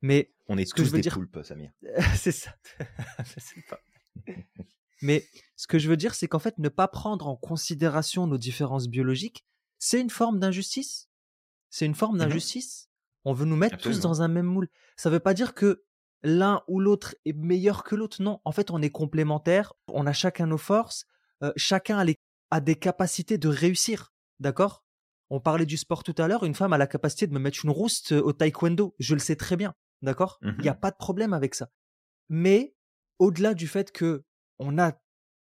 [0.02, 1.70] Mais on est tous des poulpes, Samir.
[2.16, 2.50] c'est ça.
[3.70, 3.80] pas.
[5.02, 8.38] Mais ce que je veux dire, c'est qu'en fait, ne pas prendre en considération nos
[8.38, 9.44] différences biologiques,
[9.78, 11.08] c'est une forme d'injustice.
[11.70, 12.90] C'est une forme mmh d'injustice.
[13.24, 14.68] On veut nous mettre tous dans un même moule.
[14.96, 15.84] Ça ne veut pas dire que
[16.22, 18.22] l'un ou l'autre est meilleur que l'autre.
[18.22, 19.74] Non, en fait, on est complémentaires.
[19.88, 21.04] On a chacun nos forces.
[21.42, 22.04] Euh, chacun
[22.50, 24.12] a, des capacités de réussir.
[24.40, 24.84] D'accord?
[25.30, 26.44] On parlait du sport tout à l'heure.
[26.44, 28.94] Une femme a la capacité de me mettre une rouste au taekwondo.
[28.98, 29.74] Je le sais très bien.
[30.00, 30.38] D'accord?
[30.42, 31.70] Il n'y a mmh pas de problème avec ça.
[32.28, 32.74] Mais
[33.18, 34.24] au-delà du fait que
[34.58, 34.92] on a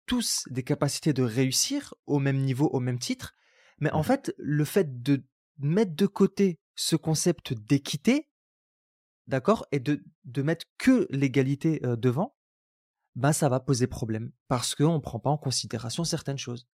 [0.07, 3.35] tous des capacités de réussir au même niveau, au même titre,
[3.79, 5.25] mais en mmh fait, le fait de
[5.59, 8.29] mettre de côté ce concept d'équité,
[9.27, 12.37] d'accord, et de, de mettre que l'égalité devant,
[13.15, 16.67] ben ça va poser problème parce qu'on ne prend pas en considération certaines choses.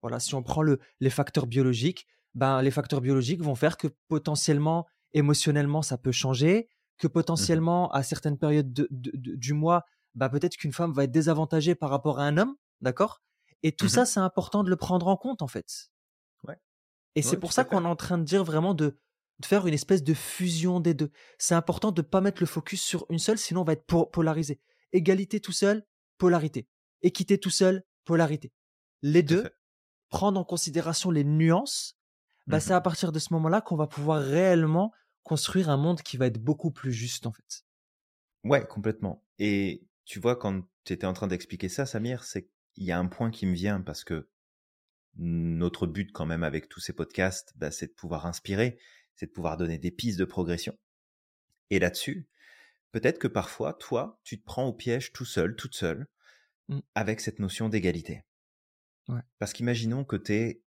[0.00, 3.88] Voilà, si on prend le, les facteurs biologiques, ben les facteurs biologiques vont faire que
[4.06, 9.84] potentiellement, émotionnellement, ça peut changer, que mmh potentiellement, à certaines périodes du mois,
[10.18, 13.22] bah peut-être qu'une femme va être désavantagée par rapport à un homme, d'accord?
[13.62, 15.90] Et tout mmh ça, c'est important de le prendre en compte, en fait.
[16.42, 16.58] Ouais.
[17.14, 18.98] Et c'est pour ça qu'on est en train de dire vraiment de,
[19.44, 21.12] faire une espèce de fusion des deux.
[21.38, 23.84] C'est important de ne pas mettre le focus sur une seule, sinon on va être
[23.84, 24.60] polarisé.
[24.92, 25.86] Égalité tout seul,
[26.18, 26.66] polarité.
[27.02, 28.52] Équité tout seul, polarité.
[29.02, 29.48] Les deux,
[30.08, 31.96] prendre en considération les nuances,
[32.48, 36.02] bah, mmh c'est à partir de ce moment-là qu'on va pouvoir réellement construire un monde
[36.02, 37.64] qui va être beaucoup plus juste, en fait.
[38.42, 39.22] Ouais, complètement.
[39.38, 42.98] Et tu vois, quand tu étais en train d'expliquer ça, Samir, c'est qu'il y a
[42.98, 44.30] un point qui me vient parce que
[45.16, 48.78] notre but quand même avec tous ces podcasts, bah, c'est de pouvoir inspirer,
[49.16, 50.78] c'est de pouvoir donner des pistes de progression.
[51.68, 52.26] Et là-dessus,
[52.90, 56.06] peut-être que parfois, toi, tu te prends au piège tout seul, toute seule,
[56.68, 56.78] mmh.
[56.94, 58.22] avec cette notion d'égalité.
[59.38, 60.62] Parce qu'imaginons que tu es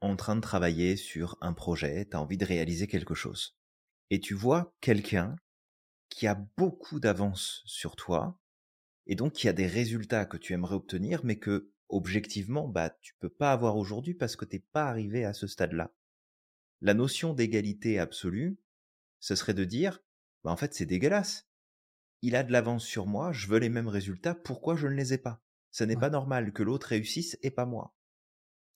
[0.00, 3.56] en train de travailler sur un projet, tu as envie de réaliser quelque chose.
[4.10, 5.34] Et tu vois quelqu'un
[6.10, 8.38] qui a beaucoup d'avance sur toi,
[9.06, 13.14] et donc qui a des résultats que tu aimerais obtenir, mais que objectivement, bah, tu
[13.20, 15.92] peux pas avoir aujourd'hui parce que t'es pas arrivé à ce stade-là.
[16.80, 18.58] La notion d'égalité absolue,
[19.20, 20.02] ce serait de dire,
[20.42, 21.48] bah, en fait, c'est dégueulasse.
[22.22, 25.12] Il a de l'avance sur moi, je veux les mêmes résultats, pourquoi je ne les
[25.12, 25.42] ai pas?
[25.70, 27.94] Ce n'est pas normal que l'autre réussisse et pas moi.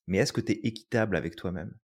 [0.07, 1.77] Mais est-ce que tu es équitable avec toi-même?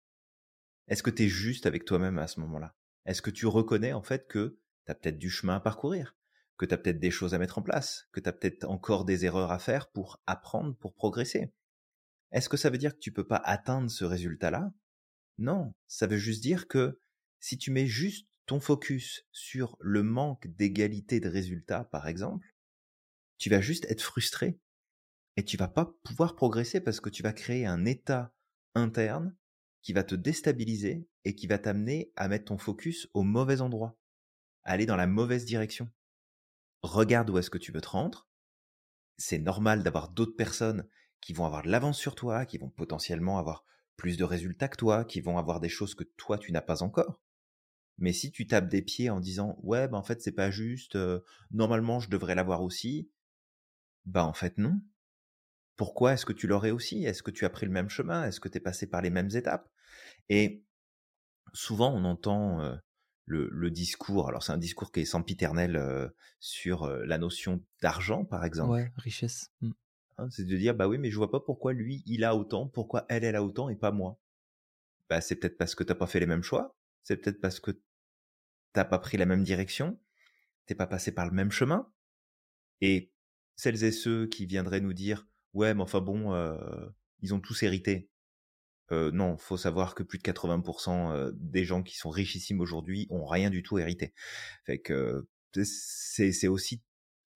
[0.87, 2.75] Est-ce que tu es juste avec toi-même à ce moment-là?
[3.05, 6.15] Est-ce que tu reconnais en fait que tu as peut-être du chemin à parcourir?
[6.57, 9.05] Que tu as peut-être des choses à mettre en place, que tu as peut-être encore
[9.05, 11.51] des erreurs à faire pour apprendre, pour progresser.
[12.31, 14.73] Est-ce que ça veut dire que tu peux pas atteindre ce résultat-là?
[15.37, 16.99] Non, ça veut juste dire que
[17.39, 22.53] si tu mets juste ton focus sur le manque d'égalité de résultats, par exemple,
[23.37, 24.59] tu vas juste être frustré
[25.37, 28.33] et tu vas pas pouvoir progresser parce que tu vas créer un état
[28.75, 29.35] interne
[29.81, 33.97] qui va te déstabiliser et qui va t'amener à mettre ton focus au mauvais endroit,
[34.63, 35.89] à aller dans la mauvaise direction
[36.83, 38.27] regarde où est-ce que tu veux te rendre.
[39.17, 40.87] C'est normal d'avoir d'autres personnes
[41.21, 43.65] qui vont avoir de l'avance sur toi, qui vont potentiellement avoir
[43.95, 46.83] plus de résultats que toi, qui vont avoir des choses que toi tu n'as pas
[46.83, 47.21] encore.
[47.97, 50.95] Mais si tu tapes des pieds en disant ouais bah en fait c'est pas juste,
[50.95, 53.09] euh, normalement je devrais l'avoir aussi,
[54.05, 54.81] bah en fait non.
[55.75, 57.03] Pourquoi est-ce que tu l'aurais aussi?
[57.05, 58.25] Est-ce que tu as pris le même chemin?
[58.25, 59.69] Est-ce que tu es passé par les mêmes étapes?
[60.29, 60.63] Et
[61.53, 62.75] souvent on entend euh,
[63.25, 64.27] le, discours.
[64.29, 66.07] Alors c'est un discours qui est sempiternel euh,
[66.39, 68.71] sur euh, la notion d'argent, par exemple.
[68.71, 69.51] Ouais, richesse.
[69.61, 69.71] Mmh.
[70.17, 72.67] Hein, c'est de dire bah oui, mais je vois pas pourquoi lui il a autant,
[72.67, 74.19] pourquoi elle elle a autant et pas moi.
[75.09, 76.75] Bah c'est peut-être parce que t'as pas fait les mêmes choix.
[77.03, 77.71] C'est peut-être parce que
[78.73, 79.99] t'as pas pris la même direction.
[80.65, 81.91] T'es pas passé par le même chemin.
[82.81, 83.11] Et
[83.55, 86.55] celles et ceux qui viendraient nous dire ouais, mais enfin bon, euh,
[87.21, 88.09] ils ont tous hérité.
[88.91, 93.07] Euh, non, faut savoir que plus de 80% euh, des gens qui sont richissimes aujourd'hui
[93.09, 94.13] ont rien du tout hérité.
[94.65, 95.27] Fait que
[95.63, 96.81] c'est aussi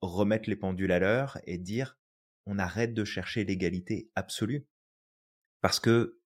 [0.01, 1.97] remettre les pendules à l'heure et dire
[2.45, 4.65] on arrête de chercher l'égalité absolue.
[5.61, 6.19] Parce que,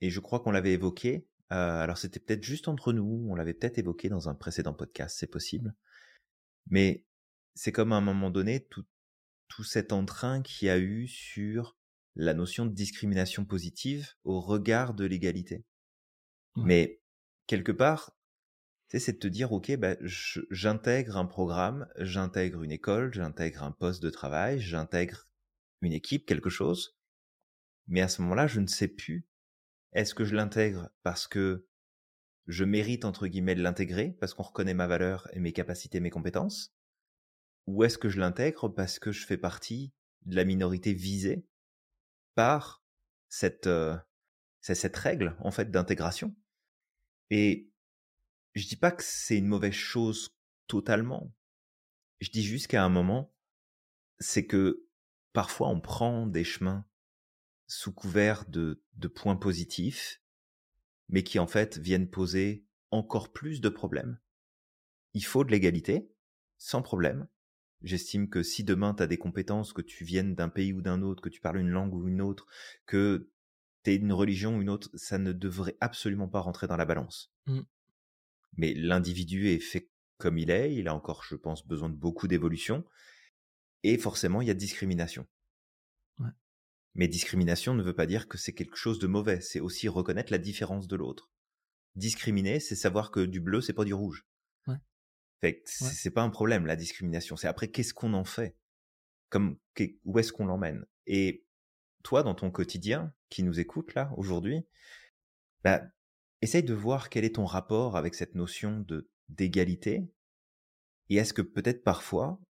[0.00, 3.54] et je crois qu'on l'avait évoqué, euh, alors c'était peut-être juste entre nous, on l'avait
[3.54, 5.74] peut-être évoqué dans un précédent podcast, c'est possible,
[6.68, 7.04] mais
[7.54, 8.84] c'est comme à un moment donné tout,
[9.48, 11.76] tout cet entrain qu'il y a eu sur
[12.16, 15.64] la notion de discrimination positive au regard de l'égalité.
[16.56, 17.00] Mais
[17.46, 18.16] quelque part,
[18.88, 24.02] c'est de te dire, ok, bah, j'intègre un programme, j'intègre une école, j'intègre un poste
[24.02, 25.26] de travail, j'intègre
[25.80, 26.96] une équipe, quelque chose.
[27.86, 29.26] Mais à ce moment-là, je ne sais plus.
[29.92, 31.66] Est-ce que je l'intègre parce que
[32.46, 36.10] je mérite, entre guillemets, de l'intégrer, parce qu'on reconnaît ma valeur et mes capacités, mes
[36.10, 36.74] compétences?
[37.66, 39.92] Ou est-ce que je l'intègre parce que je fais partie
[40.26, 41.46] de la minorité visée?
[42.34, 42.84] Par
[43.28, 43.96] cette, euh,
[44.60, 46.34] cette règle, en fait, d'intégration
[47.30, 47.70] Et
[48.54, 51.34] je dis pas que c'est une mauvaise chose totalement.
[52.20, 53.34] Je dis juste qu'à un moment,
[54.18, 54.86] c'est que
[55.32, 56.86] parfois on prend des chemins
[57.66, 60.22] sous couvert de, de points positifs,
[61.08, 64.20] mais qui en fait viennent poser encore plus de problèmes.
[65.12, 66.10] Il faut de l'égalité,
[66.58, 67.26] sans problème.
[67.84, 71.02] J'estime que si demain tu as des compétences, que tu viennes d'un pays ou d'un
[71.02, 72.46] autre, que tu parles une langue ou une autre,
[72.86, 73.30] que
[73.84, 76.86] tu es une religion ou une autre, ça ne devrait absolument pas rentrer dans la
[76.86, 77.32] balance.
[77.46, 77.60] Mmh.
[78.56, 82.26] Mais l'individu est fait comme il est, il a encore, je pense, besoin de beaucoup
[82.26, 82.84] d'évolution,
[83.82, 85.26] et forcément, il y a discrimination.
[86.94, 90.30] Mais discrimination ne veut pas dire que c'est quelque chose de mauvais, c'est aussi reconnaître
[90.30, 91.30] la différence de l'autre.
[91.96, 94.24] Discriminer, c'est savoir que du bleu, c'est pas du rouge.
[94.68, 94.76] Ouais.
[95.44, 97.36] Fait c'est pas un problème, la discrimination.
[97.36, 98.56] C'est après, qu'est-ce qu'on en fait?
[99.28, 99.58] Comme,
[100.06, 100.86] où est-ce qu'on l'emmène?
[101.06, 101.44] Et
[102.02, 104.64] toi, dans ton quotidien, qui nous écoute là, aujourd'hui,
[105.62, 105.82] bah,
[106.40, 110.08] essaye de voir quel est ton rapport avec cette notion de, d'égalité.
[111.10, 112.40] Et est-ce que peut-être parfois,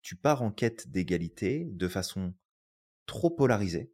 [0.00, 2.32] tu pars en quête d'égalité de façon
[3.06, 3.92] trop polarisé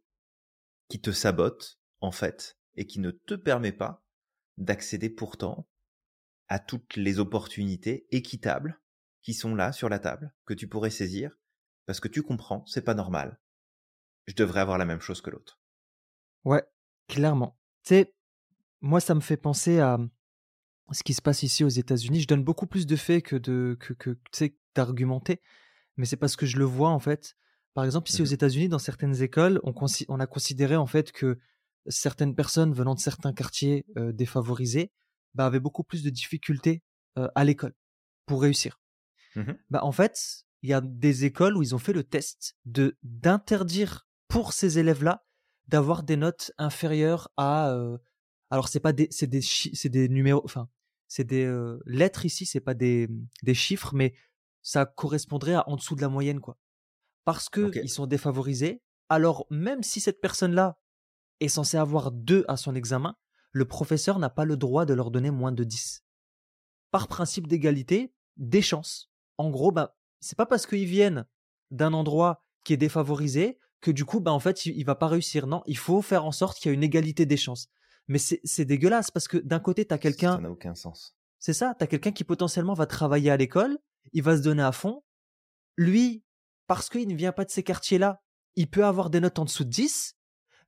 [0.89, 4.05] qui te sabote, en fait, et qui ne te permet pas
[4.59, 5.67] d'accéder pourtant
[6.47, 8.79] à toutes les opportunités équitables
[9.21, 11.31] qui sont là sur la table, que tu pourrais saisir,
[11.85, 13.39] parce que tu comprends, c'est pas normal.
[14.25, 15.59] Je devrais avoir la même chose que l'autre.
[16.43, 16.63] Ouais,
[17.07, 17.59] clairement.
[17.83, 18.13] Tu sais,
[18.81, 19.97] moi, ça me fait penser à
[20.91, 22.21] ce qui se passe ici aux États-Unis.
[22.21, 24.17] Je donne beaucoup plus de faits que de que, que
[24.75, 25.41] d'argumenter,
[25.97, 27.35] mais c'est parce que je le vois en fait.
[27.73, 31.37] Par exemple, ici aux mmh États-Unis, dans certaines écoles, on, a considéré en fait que
[31.87, 34.91] certaines personnes venant de certains quartiers défavorisés
[35.33, 36.83] bah, avaient beaucoup plus de difficultés
[37.35, 37.73] à l'école
[38.25, 38.79] pour réussir.
[39.35, 42.55] Mmh bah, en fait, il y a des écoles où ils ont fait le test
[42.65, 45.25] de d'interdire pour ces élèves-là
[45.67, 47.75] d'avoir des notes inférieures à
[48.49, 50.69] alors c'est pas des c'est des c'est des numéros enfin
[51.07, 51.47] c'est des
[51.85, 53.07] lettres ici c'est pas des
[53.43, 54.13] des chiffres mais
[54.67, 56.57] ça correspondrait à en dessous de la moyenne quoi.
[57.23, 60.77] Parce qu'ils sont défavorisés, alors même si cette personne-là
[61.39, 63.15] est censée avoir 2 à son examen,
[63.51, 66.03] le professeur n'a pas le droit de leur donner moins de 10.
[66.91, 69.11] Par principe d'égalité, des chances.
[69.37, 71.25] En gros, bah, c'est pas parce qu'ils viennent
[71.71, 75.47] d'un endroit qui est défavorisé que du coup, bah, en fait, il, va pas réussir.
[75.47, 77.67] Non, il faut faire en sorte qu'il y ait une égalité des chances.
[78.07, 80.35] Mais c'est dégueulasse parce que d'un côté, tu as quelqu'un.
[80.35, 81.15] Ça n'a aucun sens.
[81.39, 83.77] C'est ça, tu as quelqu'un qui potentiellement va travailler à l'école,
[84.13, 85.03] il va se donner à fond.
[85.75, 86.23] Lui,
[86.67, 88.21] parce qu'il ne vient pas de ces quartiers-là,
[88.55, 90.16] il peut avoir des notes en dessous de 10,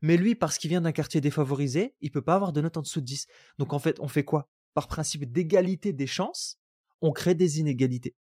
[0.02, 2.82] mais lui, parce qu'il vient d'un quartier défavorisé, il peut pas avoir de notes en
[2.82, 3.28] dessous de 10.
[3.58, 4.50] Donc en fait, on fait quoi?
[4.74, 6.58] Par principe d'égalité des chances,
[7.02, 8.16] on crée des inégalités.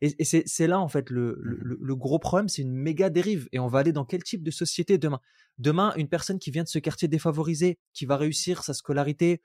[0.00, 3.48] Et, c'est là, en fait, mmh le, le, gros problème, c'est une méga dérive.
[3.52, 5.20] Et on va aller dans quel type de société demain?
[5.58, 9.40] Demain, une personne qui vient de ce quartier défavorisé, qui va réussir sa scolarité,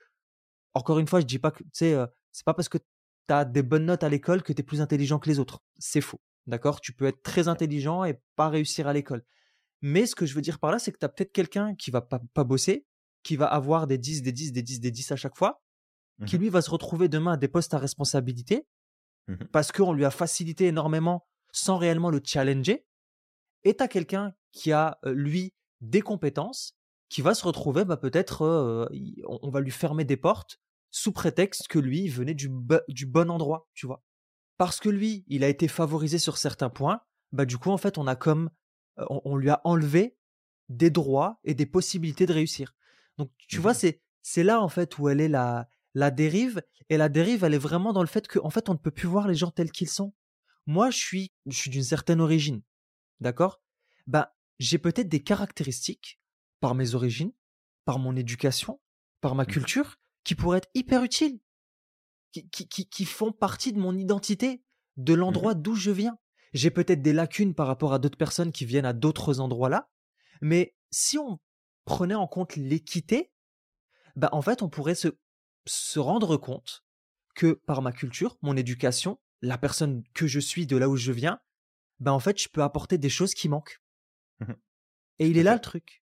[0.74, 3.34] encore une fois, je dis pas que, tu sais, euh, c'est pas parce que tu
[3.34, 5.62] as des bonnes notes à l'école que tu es plus intelligent que les autres.
[5.78, 6.20] C'est faux.
[6.46, 6.80] D'accord?
[6.80, 9.24] Tu peux être très intelligent et pas réussir à l'école.
[9.82, 11.90] Mais ce que je veux dire par là, c'est que tu as peut-être quelqu'un qui
[11.90, 12.86] va pas, bosser,
[13.22, 15.62] qui va avoir des 10, des 10, des 10, des 10 à chaque fois,
[16.18, 18.66] mmh qui lui va se retrouver demain à des postes à responsabilité
[19.28, 22.84] mmh parce qu'on lui a facilité énormément sans réellement le challenger.
[23.64, 26.74] Et tu as quelqu'un qui a, lui, des compétences,
[27.08, 28.88] qui va se retrouver, bah, peut-être,
[29.26, 32.50] on va lui fermer des portes sous prétexte que lui venait du,
[32.88, 34.02] du bon endroit, tu vois?
[34.58, 37.00] Parce que lui, il a été favorisé sur certains points,
[37.32, 38.50] bah du coup en fait on a comme
[39.08, 40.16] on, lui a enlevé
[40.68, 42.74] des droits et des possibilités de réussir.
[43.18, 46.62] Donc tu vois mmh c'est c'est là en fait où elle est la la dérive
[46.88, 49.08] et la dérive elle est vraiment dans le fait qu'en fait on ne peut plus
[49.08, 50.14] voir les gens tels qu'ils sont.
[50.66, 52.62] Moi je suis je suis d'une certaine origine,
[53.20, 53.62] d'accord?
[54.06, 56.20] Bah j'ai peut-être des caractéristiques
[56.60, 57.32] par mes origines,
[57.84, 58.80] par mon éducation,
[59.20, 61.40] par ma culture qui pourraient être hyper utiles
[62.32, 64.62] qui, font partie de mon identité,
[64.96, 66.18] de mmh l'endroit d'où je viens.
[66.52, 69.88] J'ai peut-être des lacunes par rapport à d'autres personnes qui viennent à d'autres endroits là,
[70.40, 71.38] mais si on
[71.84, 73.32] prenait en compte l'équité,
[74.16, 75.08] bah en fait on pourrait se,
[75.66, 76.84] se rendre compte
[77.34, 81.12] que par ma culture, mon éducation, la personne que je suis de là où je
[81.12, 81.40] viens,
[82.00, 83.80] bah en fait je peux apporter des choses qui manquent.
[84.40, 84.52] Mmh
[85.20, 86.02] Et il est là le truc.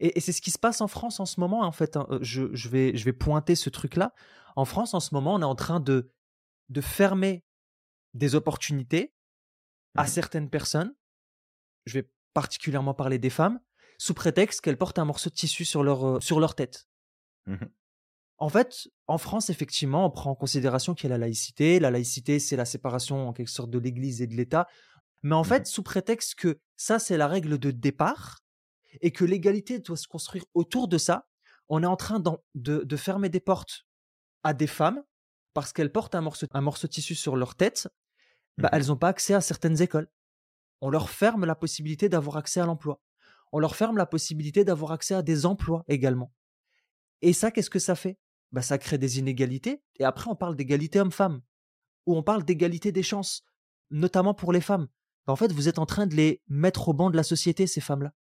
[0.00, 1.96] Et, c'est ce qui se passe en France en ce moment, en fait.
[1.96, 2.06] Hein.
[2.20, 4.14] Je, je, vais, je vais pointer ce truc-là.
[4.56, 6.10] En France, en ce moment, on est en train de,
[6.68, 7.44] de fermer
[8.14, 9.12] des opportunités
[9.94, 10.94] à certaines personnes.
[11.86, 13.60] Je vais particulièrement parler des femmes,
[13.98, 16.86] sous prétexte qu'elles portent un morceau de tissu sur leur, euh, sur leur tête.
[17.46, 17.56] Mmh
[18.38, 21.78] en fait, en France, effectivement, on prend en considération qu'il y a la laïcité.
[21.78, 24.66] La laïcité, c'est la séparation en quelque sorte de l'Église et de l'État.
[25.22, 28.40] Mais en Mmh fait, sous prétexte que ça, c'est la règle de départ
[29.00, 31.28] et que l'égalité doit se construire autour de ça,
[31.68, 32.20] on est en train
[32.54, 33.86] de, fermer des portes
[34.42, 35.02] à des femmes
[35.54, 37.88] parce qu'elles portent un morceau, un morceau de tissu sur leur tête.
[38.58, 40.08] Bah, Mmh elles n'ont pas accès à certaines écoles.
[40.80, 43.00] On leur ferme la possibilité d'avoir accès à l'emploi.
[43.52, 46.32] On leur ferme la possibilité d'avoir accès à des emplois également.
[47.20, 48.18] Et ça, qu'est-ce que ça fait?
[48.50, 49.82] Bah, Ça crée des inégalités.
[49.98, 51.40] Et après, on parle d'égalité homme-femme,
[52.06, 53.44] ou on parle d'égalité des chances,
[53.90, 54.88] notamment pour les femmes.
[55.26, 57.66] Bah, en fait, vous êtes en train de les mettre au banc de la société,
[57.66, 58.12] ces femmes-là.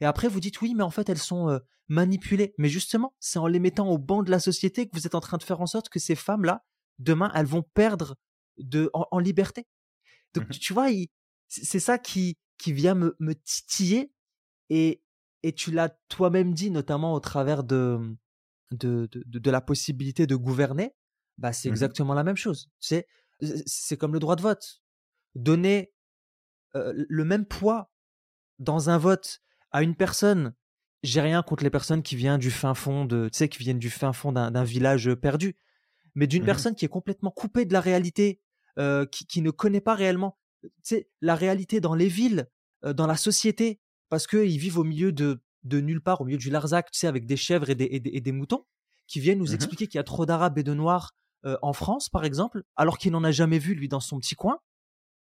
[0.00, 1.58] Et après, vous dites oui, mais en fait, elles sont euh,
[1.88, 2.54] manipulées.
[2.56, 5.20] Mais justement, c'est en les mettant au banc de la société que vous êtes en
[5.20, 6.64] train de faire en sorte que ces femmes-là,
[6.98, 8.16] demain, elles vont perdre
[8.62, 9.66] de, en, liberté.
[10.34, 10.88] Donc, mmh tu vois,
[11.48, 14.12] c'est ça qui, qui vient me, me titiller.
[14.68, 15.02] Et,
[15.42, 17.98] et tu l'as toi-même dit, notamment au travers de,
[18.70, 20.94] de, de, la possibilité de gouverner.
[21.38, 22.70] Bah, c'est mmh exactement la même chose.
[22.78, 23.06] C'est,
[23.66, 24.82] c'est comme le droit de vote.
[25.34, 25.92] Donner
[26.74, 27.90] le même poids
[28.58, 29.40] dans un vote
[29.72, 30.54] à une personne.
[31.02, 33.78] J'ai rien contre les personnes qui viennent du fin fond de, tu sais, qui viennent
[33.78, 35.56] du fin fond d'un village perdu,
[36.14, 38.40] mais d'une mmh personne qui est complètement coupée de la réalité,
[38.76, 40.38] qui, qui, ne connaît pas réellement,
[41.20, 42.48] la réalité dans les villes,
[42.82, 46.50] dans la société, parce qu'ils vivent au milieu de, de nulle part, au milieu du
[46.50, 48.64] Larzac, tu sais, avec des chèvres et des, et des, moutons,
[49.06, 51.14] qui viennent nous mmh expliquer qu'il y a trop d'Arabes et de Noirs
[51.62, 54.58] en France, par exemple, alors qu'il n'en a jamais vu, lui, dans son petit coin.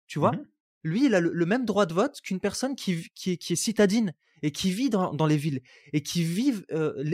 [0.08, 0.32] Tu vois?
[0.32, 0.46] mmh
[0.84, 4.14] Lui, il a le, même droit de vote qu'une personne qui, qui, qui, est citadine
[4.42, 5.62] et qui vit dans, dans les villes
[5.94, 6.54] et qui vit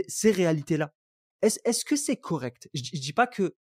[0.08, 0.94] ces réalités-là.
[1.42, 2.70] Est-ce est que c'est correct?
[2.74, 3.56] Je, je dis pas que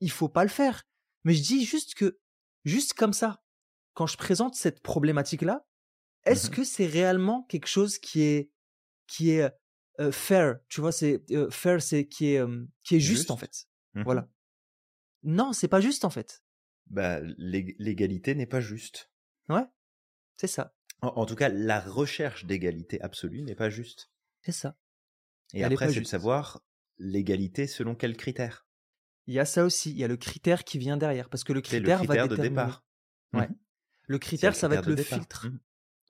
[0.00, 0.82] il faut pas le faire,
[1.24, 2.18] mais je dis juste que,
[2.64, 3.42] juste comme ça,
[3.94, 5.66] quand je présente cette problématique-là,
[6.24, 8.50] est-ce mmh que c'est réellement quelque chose qui est
[9.06, 9.50] qui est
[10.12, 12.42] fair Tu vois, c'est fair, c'est qui est
[12.82, 13.66] qui est juste, en fait?
[13.94, 14.28] Mmh voilà.
[15.22, 16.42] Non, c'est pas juste en fait.
[16.86, 19.10] Bah, l'égalité n'est pas juste.
[19.48, 19.64] Ouais,
[20.36, 20.74] c'est ça.
[21.00, 24.12] En, tout cas, la recherche d'égalité absolue n'est pas juste.
[24.40, 24.76] C'est ça.
[25.52, 26.62] Et après, c'est de savoir
[26.98, 28.66] l'égalité selon quels critères.
[29.26, 29.90] Il y a ça aussi.
[29.90, 32.36] Il y a le critère qui vient derrière, parce que le critère, le critère de
[32.36, 32.84] départ.
[33.32, 33.48] Ouais.
[33.48, 33.54] Mmh
[34.08, 35.48] le critère, ça va être le filtre.
[35.48, 35.58] Mmh.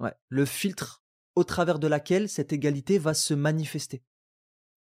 [0.01, 0.15] Ouais.
[0.29, 1.05] Le filtre
[1.35, 4.03] au travers de laquelle cette égalité va se manifester.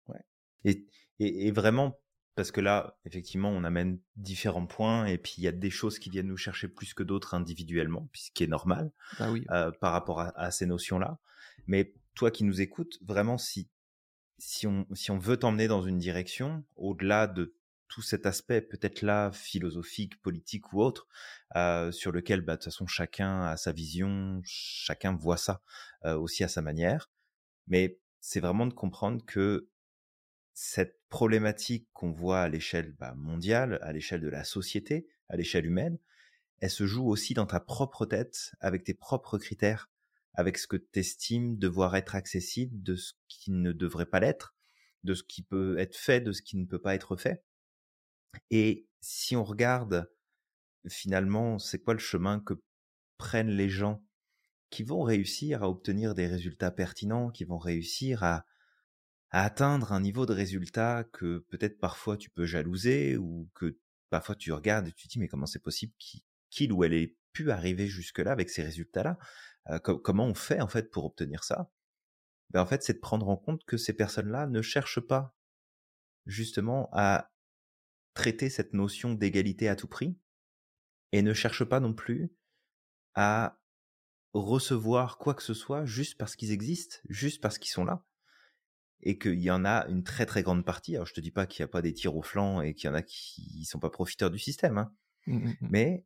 [0.08, 0.22] Ouais.
[0.66, 0.88] Et,
[1.20, 2.00] et, vraiment,
[2.36, 6.00] parce que là, effectivement, on amène différents points et puis il y a des choses
[6.00, 9.46] qui viennent nous chercher plus que d'autres individuellement, ce qui est normal bah oui.
[9.52, 11.20] euh, par rapport à, à ces notions-là.
[11.68, 13.70] Mais toi qui nous écoutes, vraiment, si,
[14.38, 17.56] si, on, si on veut t'emmener dans une direction, au-delà de
[17.94, 21.08] tout cet aspect peut-être là philosophique, politique ou autre,
[21.56, 25.62] euh, sur lequel bah, de toute façon chacun a sa vision, chacun voit ça
[26.04, 27.12] euh, aussi à sa manière.
[27.68, 29.70] Mais c'est vraiment de comprendre que
[30.54, 35.68] cette problématique qu'on voit à l'échelle bah, mondiale, à l'échelle de la société, à l'échelle
[35.68, 36.00] humaine,
[36.62, 39.92] elle se joue aussi dans ta propre tête, avec tes propres critères,
[40.34, 44.56] avec ce que tu estimes devoir être accessible, de ce qui ne devrait pas l'être,
[45.04, 47.44] de ce qui peut être fait, de ce qui ne peut pas être fait.
[48.50, 50.10] Et si on regarde
[50.90, 52.54] finalement, c'est quoi le chemin que
[53.18, 54.04] prennent les gens
[54.70, 58.46] qui vont réussir à obtenir des résultats pertinents, qui vont réussir à,
[59.34, 63.80] atteindre un niveau de résultat que peut-être parfois tu peux jalouser ou que
[64.12, 65.92] parfois tu regardes et tu te dis mais comment c'est possible
[66.52, 69.18] qu'il ou elle ait pu arriver jusque-là avec ces résultats-là?
[69.72, 71.72] Euh, Comment on fait en fait pour obtenir ça?
[72.52, 75.36] Ben, En fait, c'est de prendre en compte que ces personnes-là ne cherchent pas
[76.28, 77.33] justement à
[78.14, 80.18] traiter cette notion d'égalité à tout prix
[81.12, 82.32] et ne cherchent pas non plus
[83.16, 83.60] à
[84.34, 88.06] recevoir quoi que ce soit juste parce qu'ils existent, juste parce qu'ils sont là.
[89.06, 90.96] Et qu'il y en a une très très grande partie.
[90.96, 92.88] Alors je te dis pas qu'il n'y a pas des tirs au flanc et qu'il
[92.88, 94.94] y en a qui ne sont pas profiteurs du système, hein.
[95.28, 95.68] mmh, mmh, mmh.
[95.70, 96.06] mais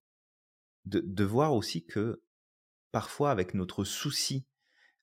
[0.85, 2.23] de, de voir aussi que
[2.91, 4.47] parfois avec notre souci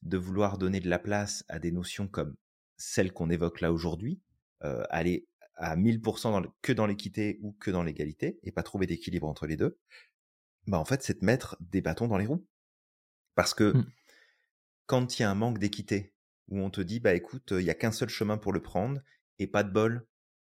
[0.03, 2.37] de vouloir donner de la place à des notions comme
[2.77, 4.21] celles qu'on évoque là aujourd'hui,
[4.63, 5.27] euh, aller
[5.57, 9.57] à 1000% que dans l'équité ou que dans l'égalité et pas trouver d'équilibre entre les
[9.57, 9.79] deux,
[10.67, 12.47] bah en fait c'est de mettre des bâtons dans les roues.
[13.35, 13.87] Parce que mmh.
[14.87, 16.15] quand il y a un manque d'équité,
[16.49, 19.01] où on te dit bah écoute, il y a qu'un seul chemin pour le prendre
[19.39, 20.07] et pas de bol,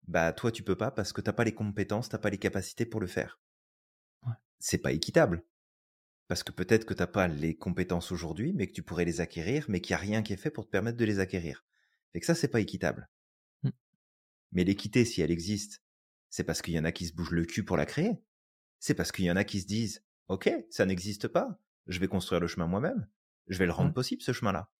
[0.08, 2.86] bah toi tu peux pas parce que t'as pas les compétences, t'as pas les capacités
[2.86, 3.40] pour le faire.
[4.60, 5.44] C'est pas équitable.
[6.28, 9.66] Parce que peut-être que t'as pas les compétences aujourd'hui, mais que tu pourrais les acquérir,
[9.70, 11.64] mais qu'il y a rien qui est fait pour te permettre de les acquérir.
[12.14, 13.10] Et que ça c'est pas équitable.
[14.52, 15.84] Mais l'équité, si elle existe,
[16.30, 18.22] c'est parce qu'il y en a qui se bougent le cul pour la créer.
[18.80, 21.60] C'est parce qu'il y en a qui se disent, OK, ça n'existe pas.
[21.88, 23.08] Je vais construire le chemin moi-même.
[23.48, 23.96] Je vais le rendre mmh.
[23.96, 24.72] possible, ce chemin-là.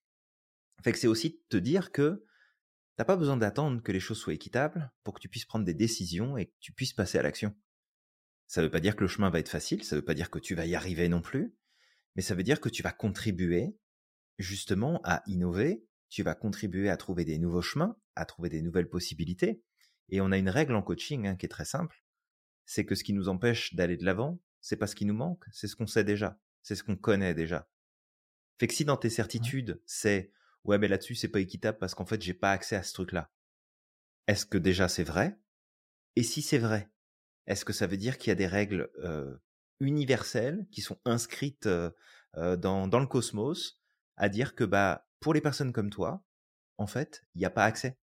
[0.84, 2.26] Fait que c'est aussi de te dire que
[2.96, 5.74] t'as pas besoin d'attendre que les choses soient équitables pour que tu puisses prendre des
[5.74, 7.56] décisions et que tu puisses passer à l'action.
[8.48, 10.40] Ça veut pas dire que le chemin va être facile, ça veut pas dire que
[10.40, 11.56] tu vas y arriver non plus,
[12.16, 13.78] mais ça veut dire que tu vas contribuer
[14.38, 18.90] justement à innover, tu vas contribuer à trouver des nouveaux chemins, à trouver des nouvelles
[18.90, 19.62] possibilités.
[20.10, 22.04] Et on a une règle en coaching hein, qui est très simple,
[22.66, 25.46] c'est que ce qui nous empêche d'aller de l'avant, c'est pas ce qui nous manque,
[25.52, 27.70] c'est ce qu'on sait déjà, c'est ce qu'on connaît déjà.
[28.60, 30.32] Fait que si dans tes certitudes, c'est
[30.64, 33.32] ouais mais là-dessus c'est pas équitable parce qu'en fait j'ai pas accès à ce truc-là.
[34.28, 35.38] Est-ce que déjà c'est vrai?
[36.16, 36.90] Et si c'est vrai,
[37.48, 39.36] est-ce que ça veut dire qu'il y a des règles euh,
[39.80, 41.92] universelles qui sont inscrites euh,
[42.38, 43.82] euh, dans, dans le cosmos
[44.18, 46.24] à dire que bah pour les personnes comme toi,
[46.78, 47.98] en fait, il n'y a pas accès.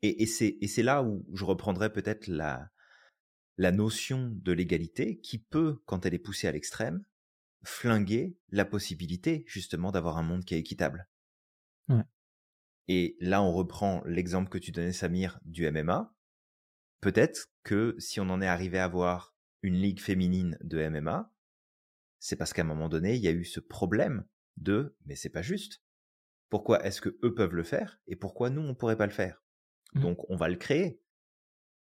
[0.00, 0.26] Et, et
[0.66, 2.70] c'est là où je reprendrai peut-être la,
[3.58, 7.04] la notion de l'égalité qui peut, quand elle est poussée à l'extrême,
[7.64, 11.06] flinguer la possibilité justement d'avoir un monde qui est équitable.
[12.88, 16.14] Et là, on reprend l'exemple que tu donnais, Samir, du MMA.
[17.02, 21.30] Peut-être que si on en est arrivé à avoir une ligue féminine de MMA,
[22.20, 24.24] c'est parce qu'à un moment donné, il y a eu ce problème
[24.56, 25.82] de mais c'est pas juste.
[26.52, 29.42] Pourquoi est-ce que eux peuvent le faire et pourquoi nous on pourrait pas le faire?
[29.94, 30.02] Mmh.
[30.02, 31.00] Donc on va le créer.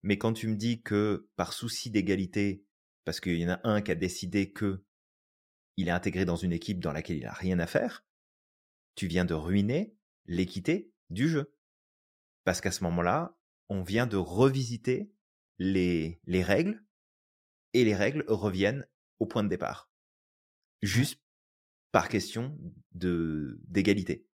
[0.04, 2.64] Mais quand tu me dis que par souci d'égalité,
[3.04, 4.84] parce qu'il y en a un qui a décidé que
[5.76, 8.06] il est intégré dans une équipe dans laquelle il a rien à faire,
[8.94, 9.96] tu viens de ruiner
[10.26, 11.52] l'équité du jeu.
[12.44, 13.36] Parce qu'à ce moment-là,
[13.70, 15.10] on vient de revisiter
[15.58, 16.80] les, les règles
[17.72, 18.86] et les règles reviennent
[19.18, 19.90] au point de départ.
[20.80, 21.20] Juste
[21.90, 22.56] par question
[22.92, 24.29] de d'égalité.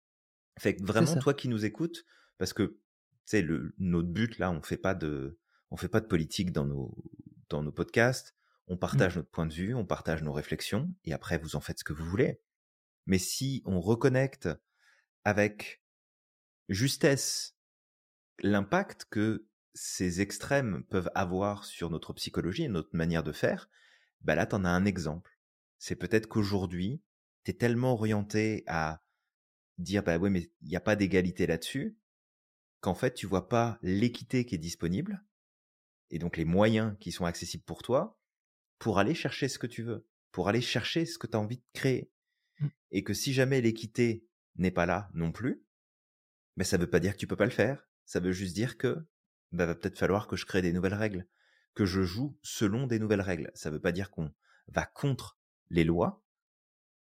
[0.60, 2.06] Fait que vraiment, toi qui nous écoutes,
[2.38, 2.80] parce que
[3.26, 5.40] c'est le notre but là, on fait pas de
[5.70, 6.96] on fait pas de politique dans nos
[7.50, 8.36] dans nos podcasts.
[8.68, 8.80] On mmh.
[8.80, 11.84] partage notre point de vue, on partage nos réflexions, et après vous en faites ce
[11.84, 12.42] que vous voulez.
[13.06, 14.50] Mais si on reconnecte
[15.24, 15.82] avec
[16.70, 17.56] justesse
[18.40, 23.70] l'impact que ces extrêmes peuvent avoir sur notre psychologie et notre manière de faire,
[24.22, 25.38] bah là, t'en as un exemple.
[25.78, 27.02] C'est peut-être qu'aujourd'hui,
[27.44, 29.02] t'es tellement orienté à
[29.84, 31.98] dire, bah oui, mais il n'y a pas d'égalité là-dessus,
[32.80, 35.24] qu'en fait, tu vois pas l'équité qui est disponible,
[36.10, 38.20] et donc les moyens qui sont accessibles pour toi,
[38.80, 41.58] pour aller chercher ce que tu veux, pour aller chercher ce que tu as envie
[41.58, 42.12] de créer.
[42.60, 42.68] Mmh.
[42.92, 44.26] Et que si jamais l'équité
[44.56, 45.64] n'est pas là non plus,
[46.58, 47.88] mais ça veut pas dire que tu peux pas le faire.
[48.06, 49.06] Ça veut juste dire que
[49.52, 51.28] bah, va peut-être falloir que je crée des nouvelles règles,
[51.74, 53.52] que je joue selon des nouvelles règles.
[53.54, 54.34] Ça veut pas dire qu'on
[54.68, 56.24] va contre les lois,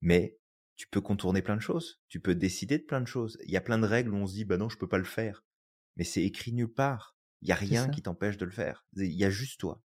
[0.02, 0.38] mais
[0.76, 2.02] tu peux contourner plein de choses.
[2.10, 3.38] Tu peux décider de plein de choses.
[3.46, 4.98] Il y a plein de règles où on se dit, bah non, je peux pas
[4.98, 5.44] le faire.
[5.96, 7.16] Mais c'est écrit nulle part.
[7.42, 8.86] Il y a rien qui t'empêche de le faire.
[8.96, 9.82] Il y a juste toi.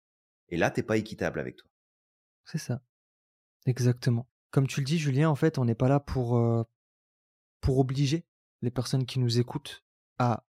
[0.48, 1.68] Et là, t'es pas équitable avec toi.
[2.44, 2.82] C'est ça.
[3.66, 4.28] Exactement.
[4.50, 6.62] Comme tu le dis, Julien, en fait, on n'est pas là pour, euh,
[7.60, 8.26] pour obliger
[8.62, 9.84] les personnes qui nous écoutent
[10.18, 10.44] à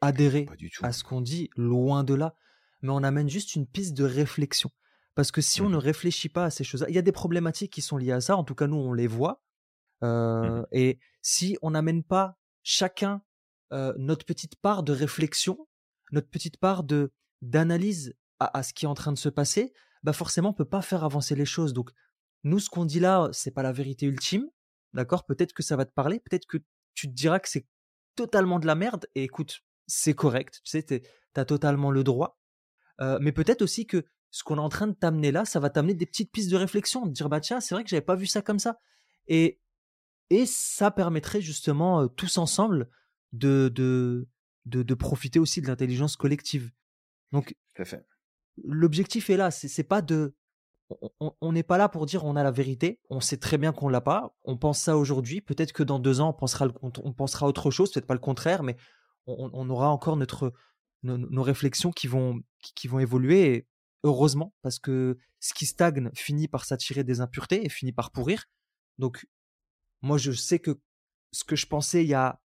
[0.00, 0.46] adhérer
[0.82, 2.36] à ce qu'on dit, loin de là.
[2.82, 4.70] Mais on amène juste une piste de réflexion.
[5.14, 7.12] Parce que si on ne mmh réfléchit pas à ces choses-là, il y a des
[7.12, 8.36] problématiques qui sont liées à ça.
[8.36, 9.42] En tout cas, nous, on les voit.
[10.02, 13.22] Mmh euh, et si on n'amène pas chacun
[13.72, 15.66] euh, notre petite part de réflexion,
[16.10, 19.72] notre petite part de d'analyse à, ce qui est en train de se passer,
[20.02, 21.72] bah forcément, on peut pas faire avancer les choses.
[21.72, 21.90] Donc,
[22.44, 24.48] nous, ce qu'on dit là, c'est pas la vérité ultime,
[24.92, 25.24] d'accord?
[25.24, 26.58] Peut-être que ça va te parler, peut-être que
[26.94, 27.66] tu te diras que c'est
[28.16, 29.06] totalement de la merde.
[29.14, 32.38] Et écoute, c'est correct, tu sais, t'as totalement le droit.
[33.00, 35.70] Euh, mais peut-être aussi que ce qu'on est en train de t'amener là, ça va
[35.70, 38.16] t'amener des petites pistes de réflexion, de dire bah tiens, c'est vrai que j'avais pas
[38.16, 38.78] vu ça comme ça.
[39.26, 39.60] Et
[40.32, 42.88] et ça permettrait justement tous ensemble
[43.32, 44.26] de, de,
[44.64, 46.70] de, profiter aussi de l'intelligence collective.
[47.32, 47.54] Donc,
[48.64, 50.34] l'objectif est là, c'est pas de.
[51.20, 53.88] On n'est pas là pour dire on a la vérité, on sait très bien qu'on
[53.88, 57.46] l'a pas, on pense ça aujourd'hui, peut-être que dans deux ans on pensera, on pensera
[57.46, 58.76] autre chose, peut-être pas le contraire, mais
[59.26, 60.52] on, aura encore notre,
[61.02, 62.42] nos, réflexions qui vont,
[62.74, 63.68] qui, vont évoluer, et
[64.02, 68.44] heureusement, parce que ce qui stagne finit par s'attirer des impuretés et finit par pourrir.
[68.98, 69.26] Donc
[70.02, 70.80] moi, je sais que
[71.30, 72.40] ce que je pensais il y a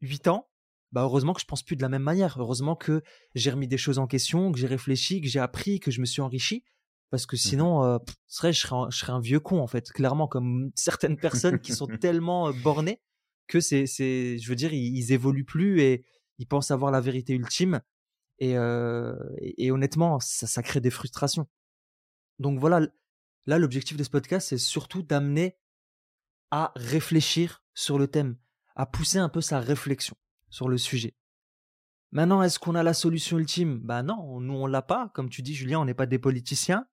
[0.00, 0.48] huit ans,
[0.92, 2.38] bah heureusement que je pense plus de la même manière.
[2.38, 3.02] Heureusement que
[3.34, 6.06] j'ai remis des choses en question, que j'ai réfléchi, que j'ai appris, que je me
[6.06, 6.64] suis enrichi.
[7.10, 9.66] Parce que mmh sinon, euh, serait, je, serais un, je serais un vieux con, en
[9.66, 9.90] fait.
[9.92, 13.00] Clairement, comme certaines personnes qui sont tellement euh, bornées
[13.46, 16.04] que c'est, c'est, je veux dire, ils, évoluent plus et
[16.38, 17.80] ils pensent avoir la vérité ultime.
[18.38, 21.48] Et, euh, et, honnêtement, ça, ça crée des frustrations.
[22.38, 22.86] Donc voilà,
[23.46, 25.56] là, l'objectif de ce podcast, c'est surtout d'amener
[26.50, 28.36] à réfléchir sur le thème,
[28.74, 30.16] à pousser un peu sa réflexion
[30.50, 31.14] sur le sujet.
[32.10, 33.80] Maintenant, est-ce qu'on a la solution ultime?
[33.80, 35.10] Ben non, nous on l'a pas.
[35.14, 36.86] Comme tu dis, Julien, on n'est pas des politiciens.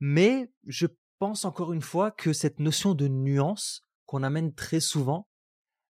[0.00, 0.86] Mais je
[1.18, 5.28] pense encore une fois que cette notion de nuance qu'on amène très souvent,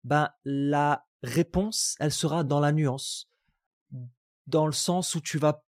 [0.02, 3.30] ben la réponse, elle sera dans la nuance,
[4.46, 5.64] dans le sens où tu vas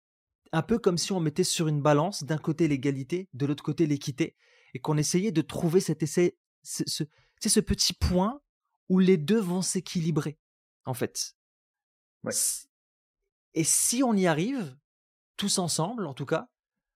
[0.52, 3.88] un peu comme si on mettait sur une balance d'un côté l'égalité, de l'autre côté
[3.88, 4.36] l'équité,
[4.74, 6.38] et qu'on essayait de trouver cet essai,
[6.68, 8.42] ce, ce, ce petit point
[8.90, 10.38] où les deux vont s'équilibrer,
[10.86, 11.36] en fait.
[13.54, 14.78] Et si on y arrive,
[15.38, 16.50] tous ensemble en tout cas,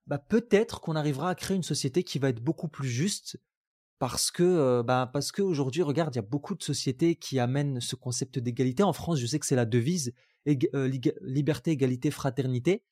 [0.07, 3.39] bah peut-être qu'on arrivera à créer une société qui va être beaucoup plus juste
[3.99, 7.79] parce que euh, bah parce qu'aujourd'hui regarde il y a beaucoup de sociétés qui amènent
[7.79, 8.83] ce concept d'égalité.
[8.83, 10.13] En France je sais que c'est la devise
[10.47, 10.91] euh,
[11.21, 12.83] liberté égalité fraternité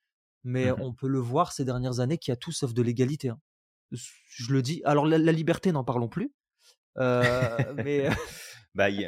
[0.44, 2.82] mais Mmh on peut le voir ces dernières années qu'il y a tout sauf de
[2.82, 3.40] l'égalité hein.
[3.92, 4.82] je le dis.
[4.86, 6.32] Alors la, liberté n'en parlons plus
[6.98, 8.10] mais
[8.76, 9.02] bah il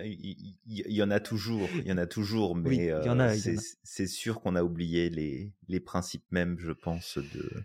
[0.66, 2.92] y, y, en a toujours il y en a toujours mais
[3.84, 7.64] c'est sûr qu'on a oublié les les principes même je pense de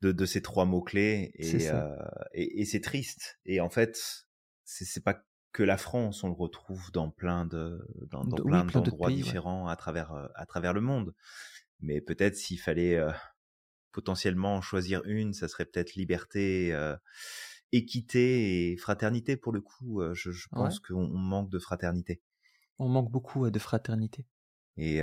[0.00, 1.96] de, de ces trois mots clés et, euh,
[2.32, 3.38] et, et c'est triste.
[3.44, 4.26] Et en fait,
[4.64, 9.10] c'est pas que la France, on le retrouve dans plein de dans, dans plein d'endroits
[9.10, 11.14] différents à travers euh, à travers le monde.
[11.80, 13.10] Mais peut-être s'il fallait euh,
[13.92, 16.96] potentiellement choisir une, ça serait peut-être liberté, euh,
[17.72, 20.02] équité et fraternité pour le coup.
[20.14, 22.22] je, je pense qu'on manque de fraternité.
[22.78, 24.24] On manque beaucoup de fraternité.
[24.76, 25.02] Et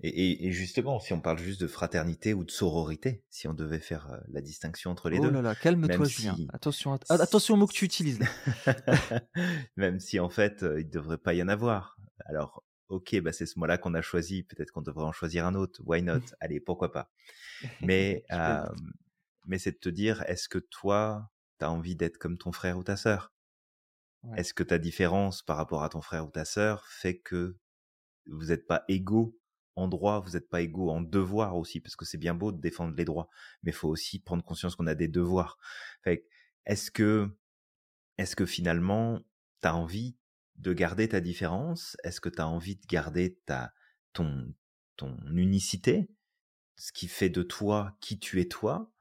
[0.00, 3.80] et, et, justement, si on parle juste de fraternité ou de sororité, si on devait
[3.80, 5.28] faire la distinction entre les deux.
[5.28, 6.36] Oh là là, calme-toi, Julien.
[6.52, 8.18] Attention, attention aux mots que tu utilises.
[9.76, 11.96] même si en fait, il ne devrait pas y en avoir.
[12.26, 14.42] Alors, ok, bah c'est ce mot-là qu'on a choisi.
[14.42, 15.80] Peut-être qu'on devrait en choisir un autre.
[15.84, 16.20] Why not?
[16.40, 17.10] Allez, pourquoi pas.
[17.80, 18.66] Mais, euh,
[19.46, 22.78] mais c'est de te dire, est-ce que toi, tu as envie d'être comme ton frère
[22.78, 23.32] ou ta sœur.
[24.36, 27.58] Est-ce que ta différence par rapport à ton frère ou ta sœur fait que
[28.26, 29.38] vous n'êtes pas égaux
[29.76, 32.60] en droit, vous n'êtes pas égaux en devoir aussi, parce que c'est bien beau de
[32.60, 33.28] défendre les droits,
[33.62, 35.58] mais il faut aussi prendre conscience qu'on a des devoirs.
[36.66, 37.36] est-ce que,
[38.18, 39.20] est-ce que finalement,
[39.62, 40.16] tu as envie
[40.56, 41.96] de garder ta différence?
[42.04, 43.74] Est-ce que tu as envie de garder ta,
[44.12, 44.54] ton,
[44.96, 46.08] ton unicité?
[46.76, 48.93] Ce qui fait de toi qui tu es toi?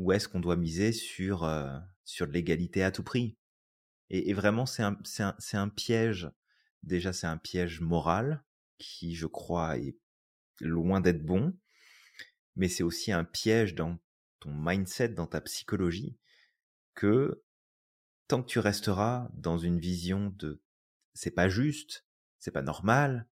[0.00, 3.36] Ou est-ce qu'on doit miser sur, euh, sur l'égalité à tout prix?
[4.08, 6.30] Et, vraiment, c'est un, c'est un, c'est un piège.
[6.82, 8.42] Déjà, c'est un piège moral
[8.78, 9.98] qui, je crois, est
[10.58, 11.54] loin d'être bon,
[12.56, 13.98] mais c'est aussi un piège dans
[14.38, 16.16] ton mindset, dans ta psychologie,
[16.94, 17.44] que
[18.26, 20.62] tant que tu resteras dans une vision de
[21.12, 22.06] c'est pas juste,
[22.38, 23.28] c'est pas normal,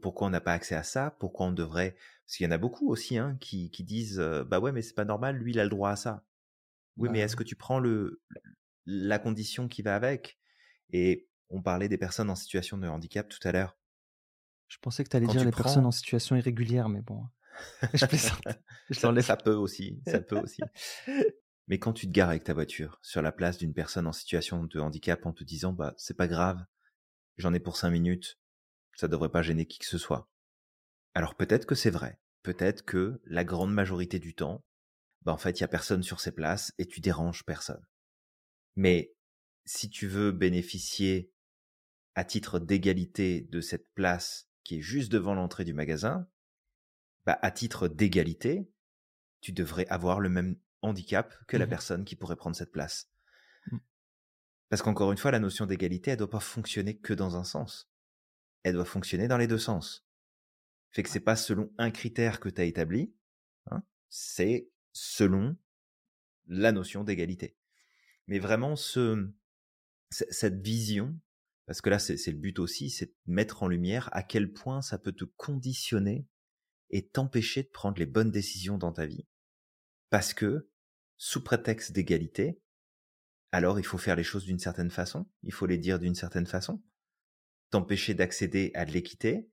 [0.00, 2.58] pourquoi on n'a pas accès à ça, pourquoi on devrait, parce qu'il y en a
[2.58, 5.64] beaucoup aussi hein, qui, qui disent bah ouais mais c'est pas normal, lui il a
[5.64, 6.24] le droit à ça.
[6.96, 8.22] Oui mais est-ce bah que tu prends le
[8.86, 10.38] la condition qui va avec?
[10.90, 13.76] Et on parlait des personnes en situation de handicap tout à l'heure.
[14.68, 17.26] Je pensais que tu allais dire les personnes en situation irrégulière, mais bon,
[17.92, 18.40] je plaisante.
[18.90, 20.60] Je ça, ça peut aussi, ça peut aussi.
[21.68, 24.64] Mais quand tu te gares avec ta voiture sur la place d'une personne en situation
[24.64, 26.62] de handicap en te disant bah c'est pas grave,
[27.38, 28.38] j'en ai pour cinq minutes,
[28.96, 30.28] ça devrait pas gêner qui que ce soit.
[31.14, 34.64] Alors peut-être que c'est vrai, peut-être que la grande majorité du temps,
[35.22, 37.84] bah en fait il y a personne sur ces places et tu déranges personne.
[38.76, 39.14] Mais
[39.64, 41.32] si tu veux bénéficier
[42.14, 46.28] à titre d'égalité de cette place qui est juste devant l'entrée du magasin,
[47.24, 48.68] bah, à titre d'égalité,
[49.40, 53.10] tu devrais avoir le même handicap que la mmh personne qui pourrait prendre cette place.
[53.70, 53.78] Mmh.
[54.68, 57.91] Parce qu'encore une fois, la notion d'égalité, elle doit pas fonctionner que dans un sens.
[58.62, 60.06] Elle doit fonctionner dans les deux sens.
[60.90, 63.14] Fait que c'est pas selon un critère que tu as établi,
[63.70, 65.56] hein, c'est selon
[66.46, 67.56] la notion d'égalité.
[68.26, 69.30] Mais vraiment, ce,
[70.10, 71.18] cette vision
[71.66, 74.82] parce que là, c'est le but aussi, c'est de mettre en lumière à quel point
[74.82, 76.26] ça peut te conditionner
[76.90, 79.26] et t'empêcher de prendre les bonnes décisions dans ta vie.
[80.10, 80.68] Parce que,
[81.16, 82.60] sous prétexte d'égalité,
[83.52, 86.46] alors il faut faire les choses d'une certaine façon, il faut les dire d'une certaine
[86.46, 86.82] façon,
[87.72, 89.48] t'empêcher d'accéder à de l'équité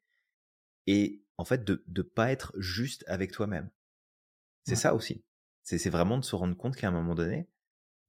[0.86, 3.72] et en fait de ne pas être juste avec toi-même.
[4.66, 5.24] C'est ça aussi.
[5.64, 7.50] C'est vraiment de se rendre compte qu'à un moment donné,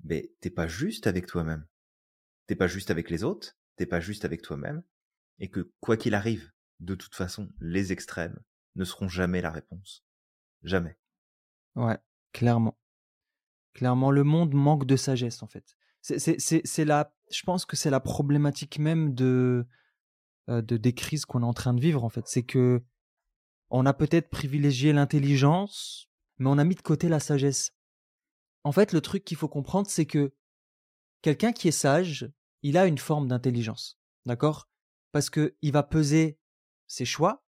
[0.00, 1.66] ben, t'es pas juste avec toi-même.
[2.46, 4.82] T'es pas juste avec les autres, t'es pas juste avec toi-même,
[5.38, 6.50] et que quoi qu'il arrive,
[6.80, 8.38] de toute façon, les extrêmes
[8.74, 10.04] ne seront jamais la réponse.
[10.62, 10.98] Jamais.
[11.76, 11.98] Ouais,
[12.32, 12.78] clairement.
[13.74, 15.76] Clairement, le monde manque de sagesse, en fait.
[16.00, 19.66] C'est la, je pense que c'est la problématique même de,
[20.48, 22.26] de des crises qu'on est en train de vivre, en fait.
[22.26, 22.82] C'est que
[23.70, 27.72] on a peut-être privilégié l'intelligence, mais on a mis de côté la sagesse.
[28.64, 30.34] En fait, le truc qu'il faut comprendre, c'est que
[31.22, 32.30] quelqu'un qui est sage,
[32.62, 34.68] il a une forme d'intelligence, d'accord?
[35.12, 36.38] Parce que il va peser
[36.88, 37.44] ses choix,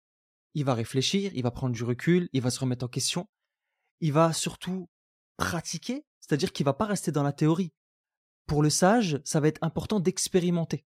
[0.55, 3.29] il va réfléchir, il va prendre du recul, il va se remettre en question,
[4.01, 4.89] il va surtout
[5.37, 7.73] pratiquer, c'est-à-dire qu'il va pas rester dans la théorie.
[8.47, 10.85] Pour le sage, ça va être important d'expérimenter.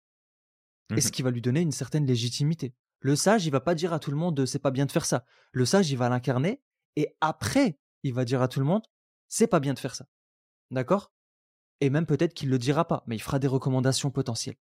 [0.97, 2.75] Et ce qui va lui donner une certaine légitimité.
[3.01, 5.05] Le sage, il va pas dire à tout le monde c'est pas bien de faire
[5.05, 5.25] ça.
[5.53, 6.63] Le sage, il va l'incarner
[6.97, 8.83] et après, il va dire à tout le monde
[9.29, 10.07] c'est pas bien de faire ça.
[10.71, 11.13] D'accord?
[11.81, 14.57] Et même peut-être qu'il le dira pas, mais il fera des recommandations potentielles.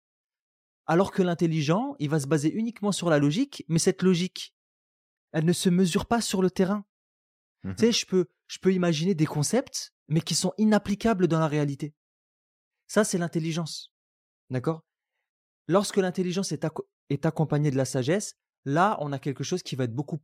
[0.85, 4.55] Alors que l'intelligent, il va se baser uniquement sur la logique, mais cette logique,
[5.31, 6.85] elle ne se mesure pas sur le terrain.
[7.63, 11.39] Mmh Tu sais, je peux, je peux imaginer des concepts, mais qui sont inapplicables dans
[11.39, 11.93] la réalité.
[12.87, 13.93] Ça, c'est l'intelligence.
[14.49, 14.83] D'accord?
[15.67, 16.65] Lorsque l'intelligence est,
[17.09, 18.35] est, accompagnée de la sagesse,
[18.65, 20.21] là, on a quelque chose qui va être beaucoup,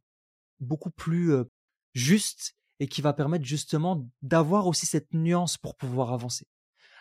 [0.59, 1.45] beaucoup plus euh,
[1.93, 6.45] juste et qui va permettre justement d'avoir aussi cette nuance pour pouvoir avancer.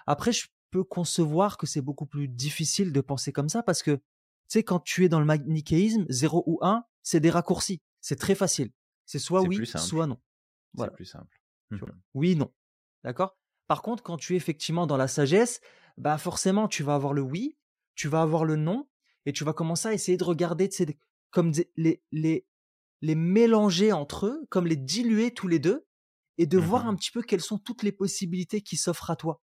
[0.06, 3.92] Après, je peux concevoir que c'est beaucoup plus difficile de penser comme ça parce que,
[3.92, 4.02] tu
[4.48, 7.80] sais, quand tu es dans le manichéisme, 0 ou 1, c'est des raccourcis.
[8.00, 8.70] C'est très facile.
[9.06, 10.20] C'est soit oui, soit non.
[10.74, 10.92] Voilà.
[10.92, 11.40] C'est plus simple.
[11.70, 11.78] Mmh
[12.14, 12.52] oui, non.
[13.04, 13.36] D'accord?
[13.66, 15.60] Par contre, quand tu es effectivement dans la sagesse,
[15.96, 17.56] bah forcément, tu vas avoir le oui,
[17.98, 18.88] tu vas avoir le non,
[19.26, 20.70] et tu vas commencer à essayer de regarder
[21.30, 22.46] comme les, les,
[23.02, 25.84] les mélanger entre eux, comme les diluer tous les deux,
[26.38, 29.42] et de voir un petit peu quelles sont toutes les possibilités qui s'offrent à toi.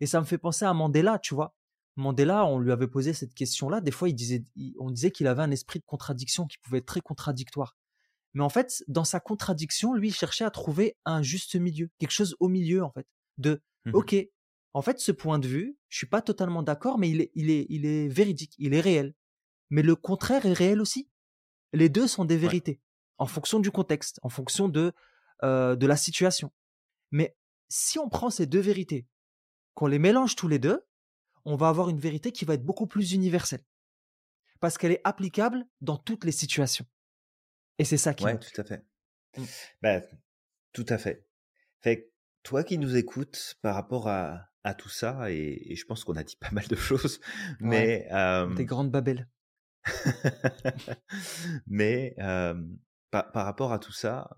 [0.00, 1.56] Et ça me fait penser à Mandela, tu vois.
[1.96, 3.80] Mandela, on lui avait posé cette question-là.
[3.80, 4.44] Des fois, il disait,
[4.78, 7.74] on disait qu'il avait un esprit de contradiction qui pouvait être très contradictoire.
[8.34, 12.10] Mais en fait, dans sa contradiction, lui, il cherchait à trouver un juste milieu, quelque
[12.10, 13.06] chose au milieu, en fait.
[13.38, 14.16] De, mmh ok,
[14.74, 17.48] en fait, ce point de vue, je suis pas totalement d'accord, mais il est, il
[17.48, 19.14] est, il est véridique, il est réel.
[19.70, 21.08] Mais le contraire est réel aussi.
[21.72, 22.80] Les deux sont des vérités,
[23.18, 24.92] en fonction du contexte, en fonction de,
[25.44, 26.52] euh, de la situation.
[27.12, 27.36] Mais
[27.68, 29.06] si on prend ces deux vérités,
[29.74, 30.84] qu'on les mélange tous les deux,
[31.44, 33.64] on va avoir une vérité qui va être beaucoup plus universelle.
[34.58, 36.86] Parce qu'elle est applicable dans toutes les situations.
[37.78, 38.24] Et c'est ça qui.
[38.24, 38.84] Ouais, tout à fait.
[39.36, 39.44] Mmh.
[39.82, 40.00] Bah,
[40.72, 41.26] tout à fait.
[41.80, 42.12] Fait
[42.42, 46.24] toi qui nous écoutes par rapport à, à tout ça, et, je pense qu'on a
[46.24, 47.20] dit pas mal de choses,
[47.60, 48.08] mais
[48.56, 49.28] des grandes babelles.
[51.66, 52.16] mais
[53.10, 54.36] par, par, rapport à tout ça,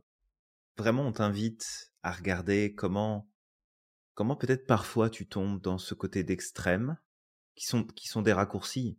[0.76, 3.30] vraiment, on t'invite à regarder comment
[4.14, 6.96] comment peut-être parfois tu tombes dans ce côté d'extrême
[7.54, 8.98] qui sont qui sont des raccourcis.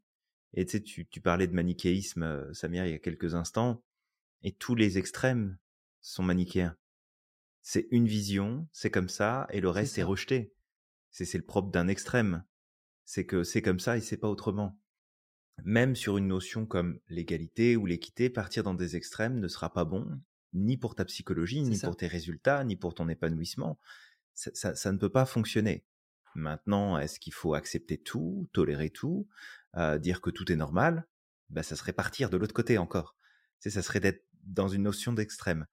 [0.54, 3.84] Et tu sais, tu, tu parlais de manichéisme, Samir, il y a quelques instants.
[4.44, 5.58] Et tous les extrêmes
[6.02, 6.78] sont manichéens.
[7.62, 10.54] C'est une vision, c'est comme ça, et le reste est, rejeté.
[11.12, 12.44] C'est le propre d'un extrême.
[13.06, 14.80] C'est que c'est comme ça et c'est pas autrement.
[15.64, 19.86] Même sur une notion comme l'égalité ou l'équité, partir dans des extrêmes ne sera pas
[19.86, 20.22] bon,
[20.54, 23.80] ni pour ta psychologie, ni pour tes résultats, ni pour ton épanouissement.
[24.34, 25.84] Ça, ça, ne peut pas fonctionner.
[26.36, 29.28] Maintenant, est-ce qu'il faut accepter tout, tolérer tout,
[29.78, 31.08] euh, dire que tout est normal?
[31.50, 33.16] Ben, ça serait partir de l'autre côté encore.
[33.60, 35.66] Ça serait d'être dans une notion d'extrême.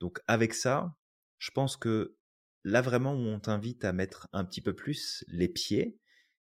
[0.00, 0.94] Donc avec ça,
[1.38, 2.16] je pense que
[2.64, 5.98] là vraiment où on t'invite à mettre un petit peu plus les pieds,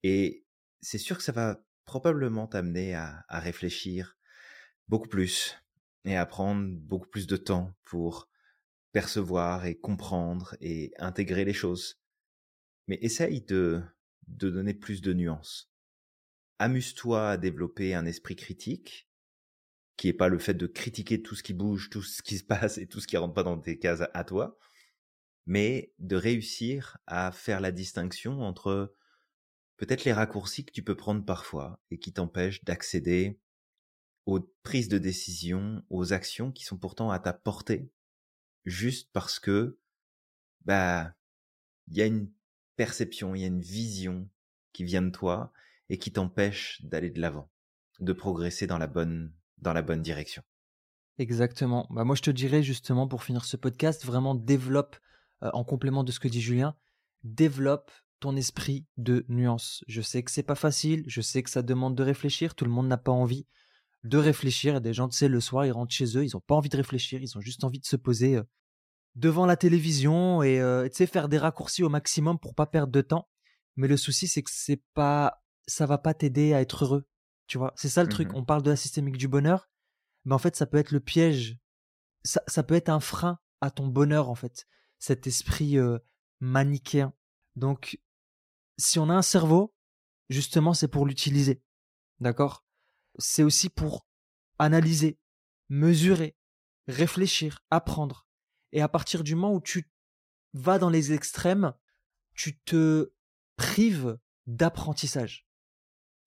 [0.02, 0.44] et
[0.80, 4.16] c'est sûr que ça va probablement t'amener à, réfléchir
[4.88, 5.56] beaucoup plus
[6.04, 8.28] et à prendre beaucoup plus de temps pour
[8.92, 12.00] percevoir et comprendre et intégrer les choses.
[12.86, 13.82] Mais essaye de,
[14.28, 15.72] de donner plus de nuances.
[16.58, 19.08] Amuse-toi à développer un esprit critique,
[19.96, 22.44] qui est pas le fait de critiquer tout ce qui bouge, tout ce qui se
[22.44, 24.58] passe et tout ce qui rentre pas dans tes cases à toi,
[25.46, 28.94] mais de réussir à faire la distinction entre
[29.76, 33.38] peut-être les raccourcis que tu peux prendre parfois et qui t'empêchent d'accéder
[34.26, 37.90] aux prises de décision, aux actions qui sont pourtant à ta portée,
[38.64, 39.78] juste parce que,
[40.64, 41.14] bah,
[41.86, 42.30] il y a une
[42.74, 44.28] perception, il y a une vision
[44.72, 45.52] qui vient de toi
[45.88, 47.50] et qui t'empêche d'aller de l'avant,
[48.00, 50.42] de progresser dans la bonne dans la bonne direction.
[51.18, 51.86] Exactement.
[51.90, 54.96] Bah moi, je te dirais justement pour finir ce podcast, vraiment développe,
[55.42, 56.76] euh, en complément de ce que dit Julien,
[57.24, 59.84] développe ton esprit de nuance.
[59.88, 62.70] Je sais que c'est pas facile, je sais que ça demande de réfléchir, tout le
[62.70, 63.46] monde n'a pas envie
[64.04, 64.80] de réfléchir.
[64.80, 66.76] Des gens, tu sais, le soir, ils rentrent chez eux, ils n'ont pas envie de
[66.76, 68.42] réfléchir, ils ont juste envie de se poser euh,
[69.14, 72.92] devant la télévision et euh, tu sais, faire des raccourcis au maximum pour pas perdre
[72.92, 73.28] de temps.
[73.76, 77.06] Mais le souci, c'est que c'est pas, ça va pas t'aider à être heureux.
[77.46, 78.28] Tu vois, c'est ça le truc.
[78.32, 79.68] Mmh On parle de la systémique du bonheur,
[80.24, 81.58] mais en fait, ça peut être le piège.
[82.24, 84.66] Ça, ça peut être un frein à ton bonheur, en fait.
[84.98, 85.98] Cet esprit euh,
[86.40, 87.12] manichéen.
[87.54, 88.00] Donc,
[88.78, 89.74] si on a un cerveau,
[90.28, 91.62] justement, c'est pour l'utiliser.
[92.20, 92.64] D'accord?
[93.18, 94.06] C'est aussi pour
[94.58, 95.18] analyser,
[95.68, 96.36] mesurer,
[96.86, 98.26] réfléchir, apprendre.
[98.72, 99.90] Et à partir du moment où tu
[100.52, 101.72] vas dans les extrêmes,
[102.34, 103.12] tu te
[103.56, 105.46] prives d'apprentissage.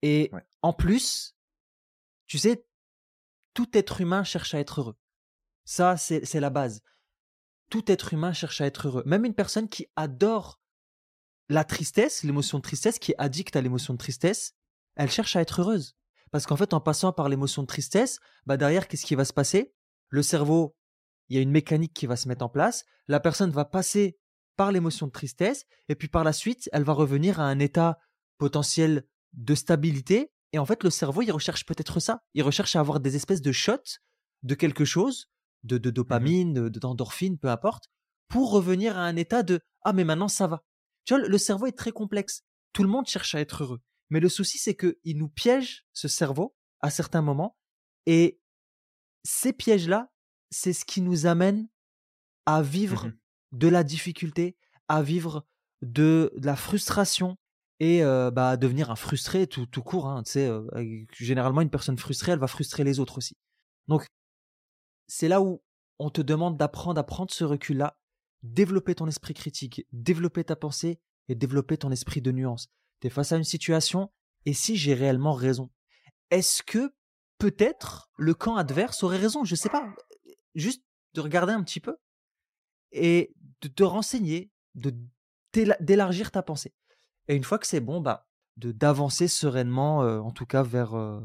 [0.02, 0.30] Et
[0.62, 1.36] en plus,
[2.26, 2.64] tu sais,
[3.54, 4.96] tout être humain cherche à être heureux.
[5.64, 6.82] Ça, c'est la base.
[7.70, 9.02] Tout être humain cherche à être heureux.
[9.06, 10.60] Même une personne qui adore
[11.48, 14.54] la tristesse, l'émotion de tristesse, qui est addict à l'émotion de tristesse,
[14.96, 15.96] elle cherche à être heureuse.
[16.30, 19.32] Parce qu'en fait, en passant par l'émotion de tristesse, bah derrière, qu'est-ce qui va se
[19.32, 19.72] passer?
[20.08, 20.76] Le cerveau,
[21.28, 22.84] il y a une mécanique qui va se mettre en place.
[23.08, 24.18] La personne va passer
[24.56, 27.98] par l'émotion de tristesse, et puis par la suite, elle va revenir à un état
[28.38, 30.32] potentiel de stabilité.
[30.52, 32.22] Et en fait, le cerveau, il recherche peut-être ça.
[32.34, 34.00] Il recherche à avoir des espèces de shots
[34.42, 35.28] de quelque chose,
[35.64, 37.88] de, de mmh dopamine, de d'endorphine, peu importe,
[38.28, 40.62] pour revenir à un état de ah mais maintenant ça va.
[41.04, 42.42] Tu vois, le cerveau est très complexe.
[42.72, 43.80] Tout le monde cherche à être heureux.
[44.10, 47.56] Mais le souci, c'est qu'il nous piège ce cerveau à certains moments.
[48.06, 48.40] Et
[49.24, 50.10] ces pièges-là,
[50.50, 51.68] c'est ce qui nous amène
[52.46, 53.16] à vivre mmh
[53.52, 54.56] de la difficulté,
[54.88, 55.44] à vivre
[55.82, 57.36] de, la frustration
[57.80, 60.08] et bah, devenir un frustré tout, tout court.
[60.08, 60.50] Hein, tu sais,
[61.18, 63.36] généralement, une personne frustrée, elle va frustrer les autres aussi.
[63.88, 64.06] Donc,
[65.10, 65.60] c'est là où
[65.98, 67.98] on te demande d'apprendre à prendre ce recul-là,
[68.44, 72.68] développer ton esprit critique, développer ta pensée et développer ton esprit de nuance.
[73.00, 74.12] Tu es face à une situation,
[74.46, 75.68] et si j'ai réellement raison
[76.30, 76.94] Est-ce que
[77.38, 79.44] peut-être le camp adverse aurait raison?
[79.44, 79.92] Je sais pas.
[80.54, 80.84] Juste
[81.14, 81.96] de regarder un petit peu
[82.92, 84.94] et de te renseigner, de
[85.52, 86.72] d'élargir ta pensée.
[87.26, 90.94] Et une fois que c'est bon, bah, de d'avancer sereinement, euh, en tout cas vers
[90.94, 91.20] euh,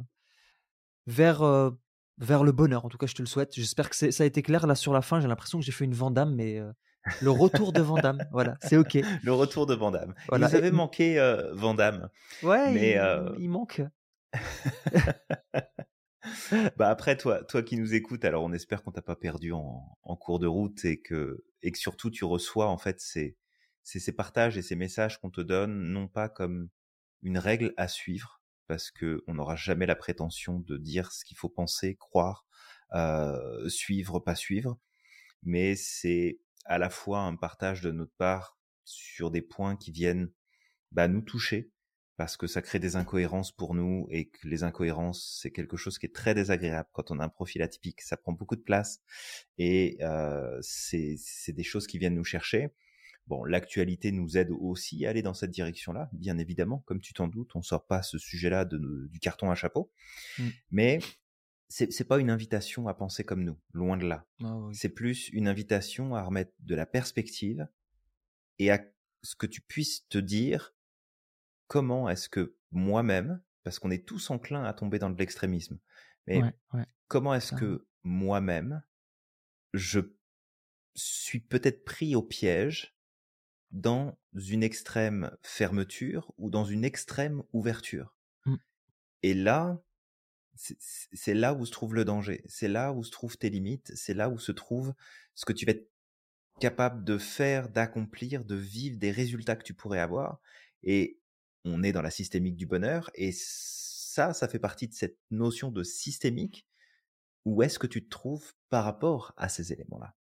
[1.05, 1.69] vers euh,
[2.17, 2.85] vers le bonheur.
[2.85, 3.53] En tout cas, je te le souhaite.
[3.55, 5.19] J'espère que ça a été clair là sur la fin.
[5.19, 6.61] J'ai l'impression que j'ai fait une Vandame, mais
[7.21, 8.95] le retour de Vandame, voilà, c'est ok.
[9.23, 10.13] Le retour de Vandame.
[10.27, 10.47] Voilà.
[10.47, 11.19] Vous avez manqué
[11.53, 12.09] Vandame.
[12.41, 12.97] Ouais, mais
[13.37, 13.81] il, manque.
[16.77, 19.97] bah après toi, toi qui nous écoutes, alors on espère qu'on t'a pas perdu en,
[20.03, 23.37] en, cours de route et que et que surtout tu reçois en fait ces
[23.83, 26.69] ces partages et ces messages qu'on te donne non pas comme
[27.21, 31.37] une règle à suivre parce que on n'aura jamais la prétention de dire ce qu'il
[31.37, 32.45] faut penser, croire,
[32.93, 34.79] euh, suivre, pas suivre,
[35.43, 40.31] mais c'est à la fois un partage de notre part sur des points qui viennent
[40.91, 41.71] bah, nous toucher
[42.17, 45.99] parce que ça crée des incohérences pour nous et que les incohérences c'est quelque chose
[45.99, 48.01] qui est très désagréable quand on a un profil atypique.
[48.01, 49.01] Ça prend beaucoup de place
[49.57, 51.17] et euh, c'est
[51.49, 52.69] des choses qui viennent nous chercher
[53.27, 56.83] bon l'actualité nous aide aussi à aller dans cette direction là bien évidemment.
[56.85, 59.91] Comme tu t'en doutes on sort pas ce sujet là de, du carton à chapeau.
[60.37, 60.43] Mmh.
[60.71, 60.99] mais
[61.67, 64.25] c'est c'est pas une invitation à penser comme nous loin de là.
[64.43, 67.67] Ah c'est plus une invitation à remettre de la perspective
[68.59, 68.83] et à
[69.23, 70.73] ce que tu puisses te dire
[71.67, 75.79] comment est-ce que moi-même, parce qu'on est tous enclins à tomber dans de l'extrémisme,
[76.27, 76.41] mais
[77.07, 78.83] comment est-ce que moi-même,
[79.73, 79.99] je
[80.93, 82.94] suis peut-être pris au piège
[83.75, 88.17] dans une extrême fermeture ou dans une extrême ouverture.
[88.45, 88.55] Mmh.
[89.23, 89.81] Et là,
[90.55, 94.13] c'est là où se trouve le danger, c'est là où se trouvent tes limites, c'est
[94.13, 94.93] là où se trouve
[95.35, 95.89] ce que tu vas être
[96.59, 100.39] capable de faire, d'accomplir, de vivre, des résultats que tu pourrais avoir.
[100.83, 101.19] Et
[101.65, 105.71] on est dans la systémique du bonheur, et ça, ça fait partie de cette notion
[105.71, 106.67] de systémique.
[107.45, 110.15] Où est-ce que tu te trouves par rapport à ces éléments-là?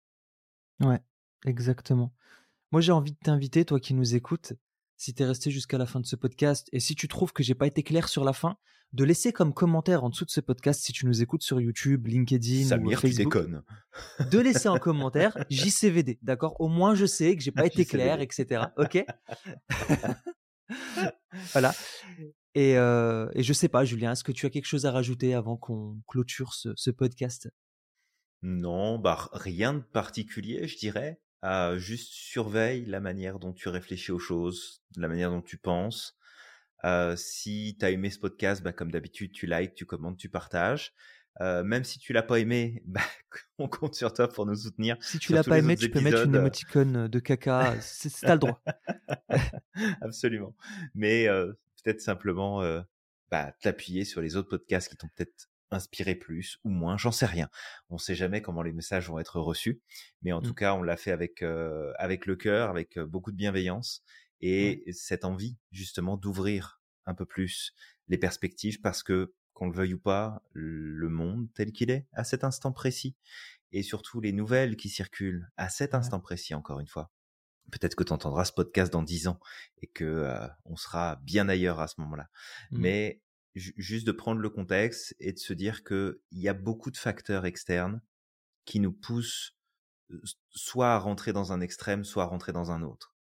[0.80, 1.00] Ouais,
[1.44, 2.12] exactement.
[2.72, 4.52] Moi, j'ai envie de t'inviter, toi qui nous écoutes,
[4.96, 7.42] si tu es resté jusqu'à la fin de ce podcast, et si tu trouves que
[7.42, 8.56] j'ai pas été clair sur la fin,
[8.92, 12.06] de laisser comme commentaire en dessous de ce podcast, si tu nous écoutes sur YouTube,
[12.06, 13.36] LinkedIn ou Facebook,
[14.30, 16.60] de laisser en commentaire JCVD, d'accord?
[16.60, 18.66] Au moins, je sais que j'ai pas été clair, etc.
[18.76, 19.04] Ok?
[21.52, 21.74] Voilà.
[22.54, 25.34] Et, euh, et je sais pas, Julien, est-ce que tu as quelque chose à rajouter
[25.34, 27.48] avant qu'on clôture ce, podcast?
[28.42, 31.20] Non, bah rien de particulier, je dirais.
[31.42, 36.18] Ah, juste surveille la manière dont tu réfléchis aux choses, la manière dont tu penses.
[36.84, 40.28] Euh, si tu as aimé ce podcast, bah, comme d'habitude, tu likes, tu commentes, tu
[40.28, 40.94] partages.
[41.40, 43.00] Euh, même si tu l'as pas aimé, bah,
[43.58, 44.96] on compte sur toi pour nous soutenir.
[45.00, 47.76] Si tu l'as pas aimé, tu peux mettre une émoticône de caca.
[47.80, 48.62] C'est as le droit.
[50.00, 50.54] Absolument.
[50.94, 52.80] Mais euh, peut-être simplement euh,
[53.30, 56.96] bah, t'appuyer sur les autres podcasts qui t'ont peut-être inspiré plus ou moins.
[56.96, 57.48] J'en sais rien.
[57.88, 59.80] On sait jamais comment les messages vont être reçus.
[60.22, 60.54] Mais en tout mmh.
[60.54, 64.02] cas, on l'a fait avec avec le cœur, avec beaucoup de bienveillance
[64.40, 67.74] et cette envie justement d'ouvrir un peu plus
[68.08, 72.24] les perspectives parce que qu'on le veuille ou pas, le monde tel qu'il est à
[72.24, 73.14] cet instant précis,
[73.72, 77.10] et surtout les nouvelles qui circulent à cet instant précis, encore une fois.
[77.70, 79.38] Peut-être que tu entendras ce podcast dans dix ans
[79.80, 82.28] et que euh, on sera bien ailleurs à ce moment-là.
[82.70, 82.78] Mmh.
[82.80, 83.22] Mais
[83.54, 86.96] juste de prendre le contexte et de se dire que il y a beaucoup de
[86.96, 88.00] facteurs externes
[88.64, 89.56] qui nous poussent
[90.50, 93.14] soit à rentrer dans un extrême, soit à rentrer dans un autre.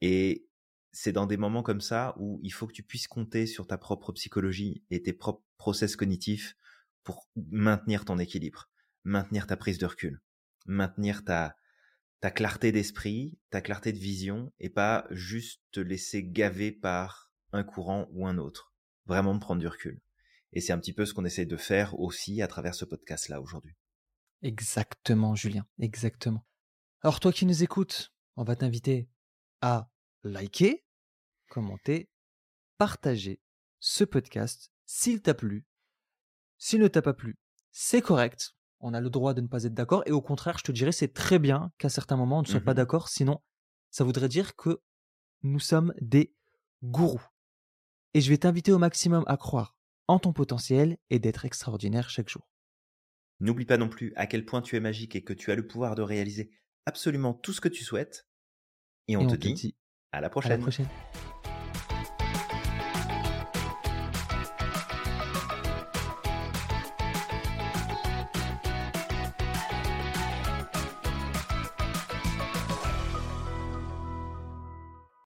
[0.00, 0.46] Et
[0.92, 3.78] c'est dans des moments comme ça où il faut que tu puisses compter sur ta
[3.78, 6.56] propre psychologie et tes propres process cognitifs
[7.04, 8.70] pour maintenir ton équilibre,
[9.04, 10.20] maintenir ta prise de recul,
[10.66, 11.56] maintenir ta,
[12.20, 17.62] ta clarté d'esprit, ta clarté de vision et pas juste te laisser gaver par un
[17.62, 18.69] courant ou un autre.
[19.10, 20.00] Vraiment prendre du recul.
[20.52, 23.40] Et c'est un petit peu ce qu'on essaie de faire aussi à travers ce podcast-là
[23.40, 23.74] aujourd'hui.
[24.40, 26.46] Exactement, Julien, exactement.
[27.02, 29.08] Alors toi qui nous écoutes, on va t'inviter
[29.62, 29.90] à
[30.22, 30.84] liker,
[31.48, 32.08] commenter,
[32.78, 33.40] partager
[33.80, 35.66] ce podcast s'il t'a plu.
[36.56, 37.36] S'il ne t'a pas plu,
[37.72, 38.54] c'est correct.
[38.78, 40.04] On a le droit de ne pas être d'accord.
[40.06, 42.60] Et au contraire, je te dirais, c'est très bien qu'à certains moments, on ne soit
[42.60, 43.08] pas mmh d'accord.
[43.08, 43.42] Sinon,
[43.90, 44.80] ça voudrait dire que
[45.42, 46.32] nous sommes des
[46.84, 47.26] gourous.
[48.14, 49.76] Et je vais t'inviter au maximum à croire
[50.08, 52.48] en ton potentiel et d'être extraordinaire chaque jour.
[53.38, 55.66] N'oublie pas non plus à quel point tu es magique et que tu as le
[55.66, 56.50] pouvoir de réaliser
[56.84, 58.26] absolument tout ce que tu souhaites.
[59.08, 59.74] Et on, te, dit,
[60.12, 60.64] à la prochaine.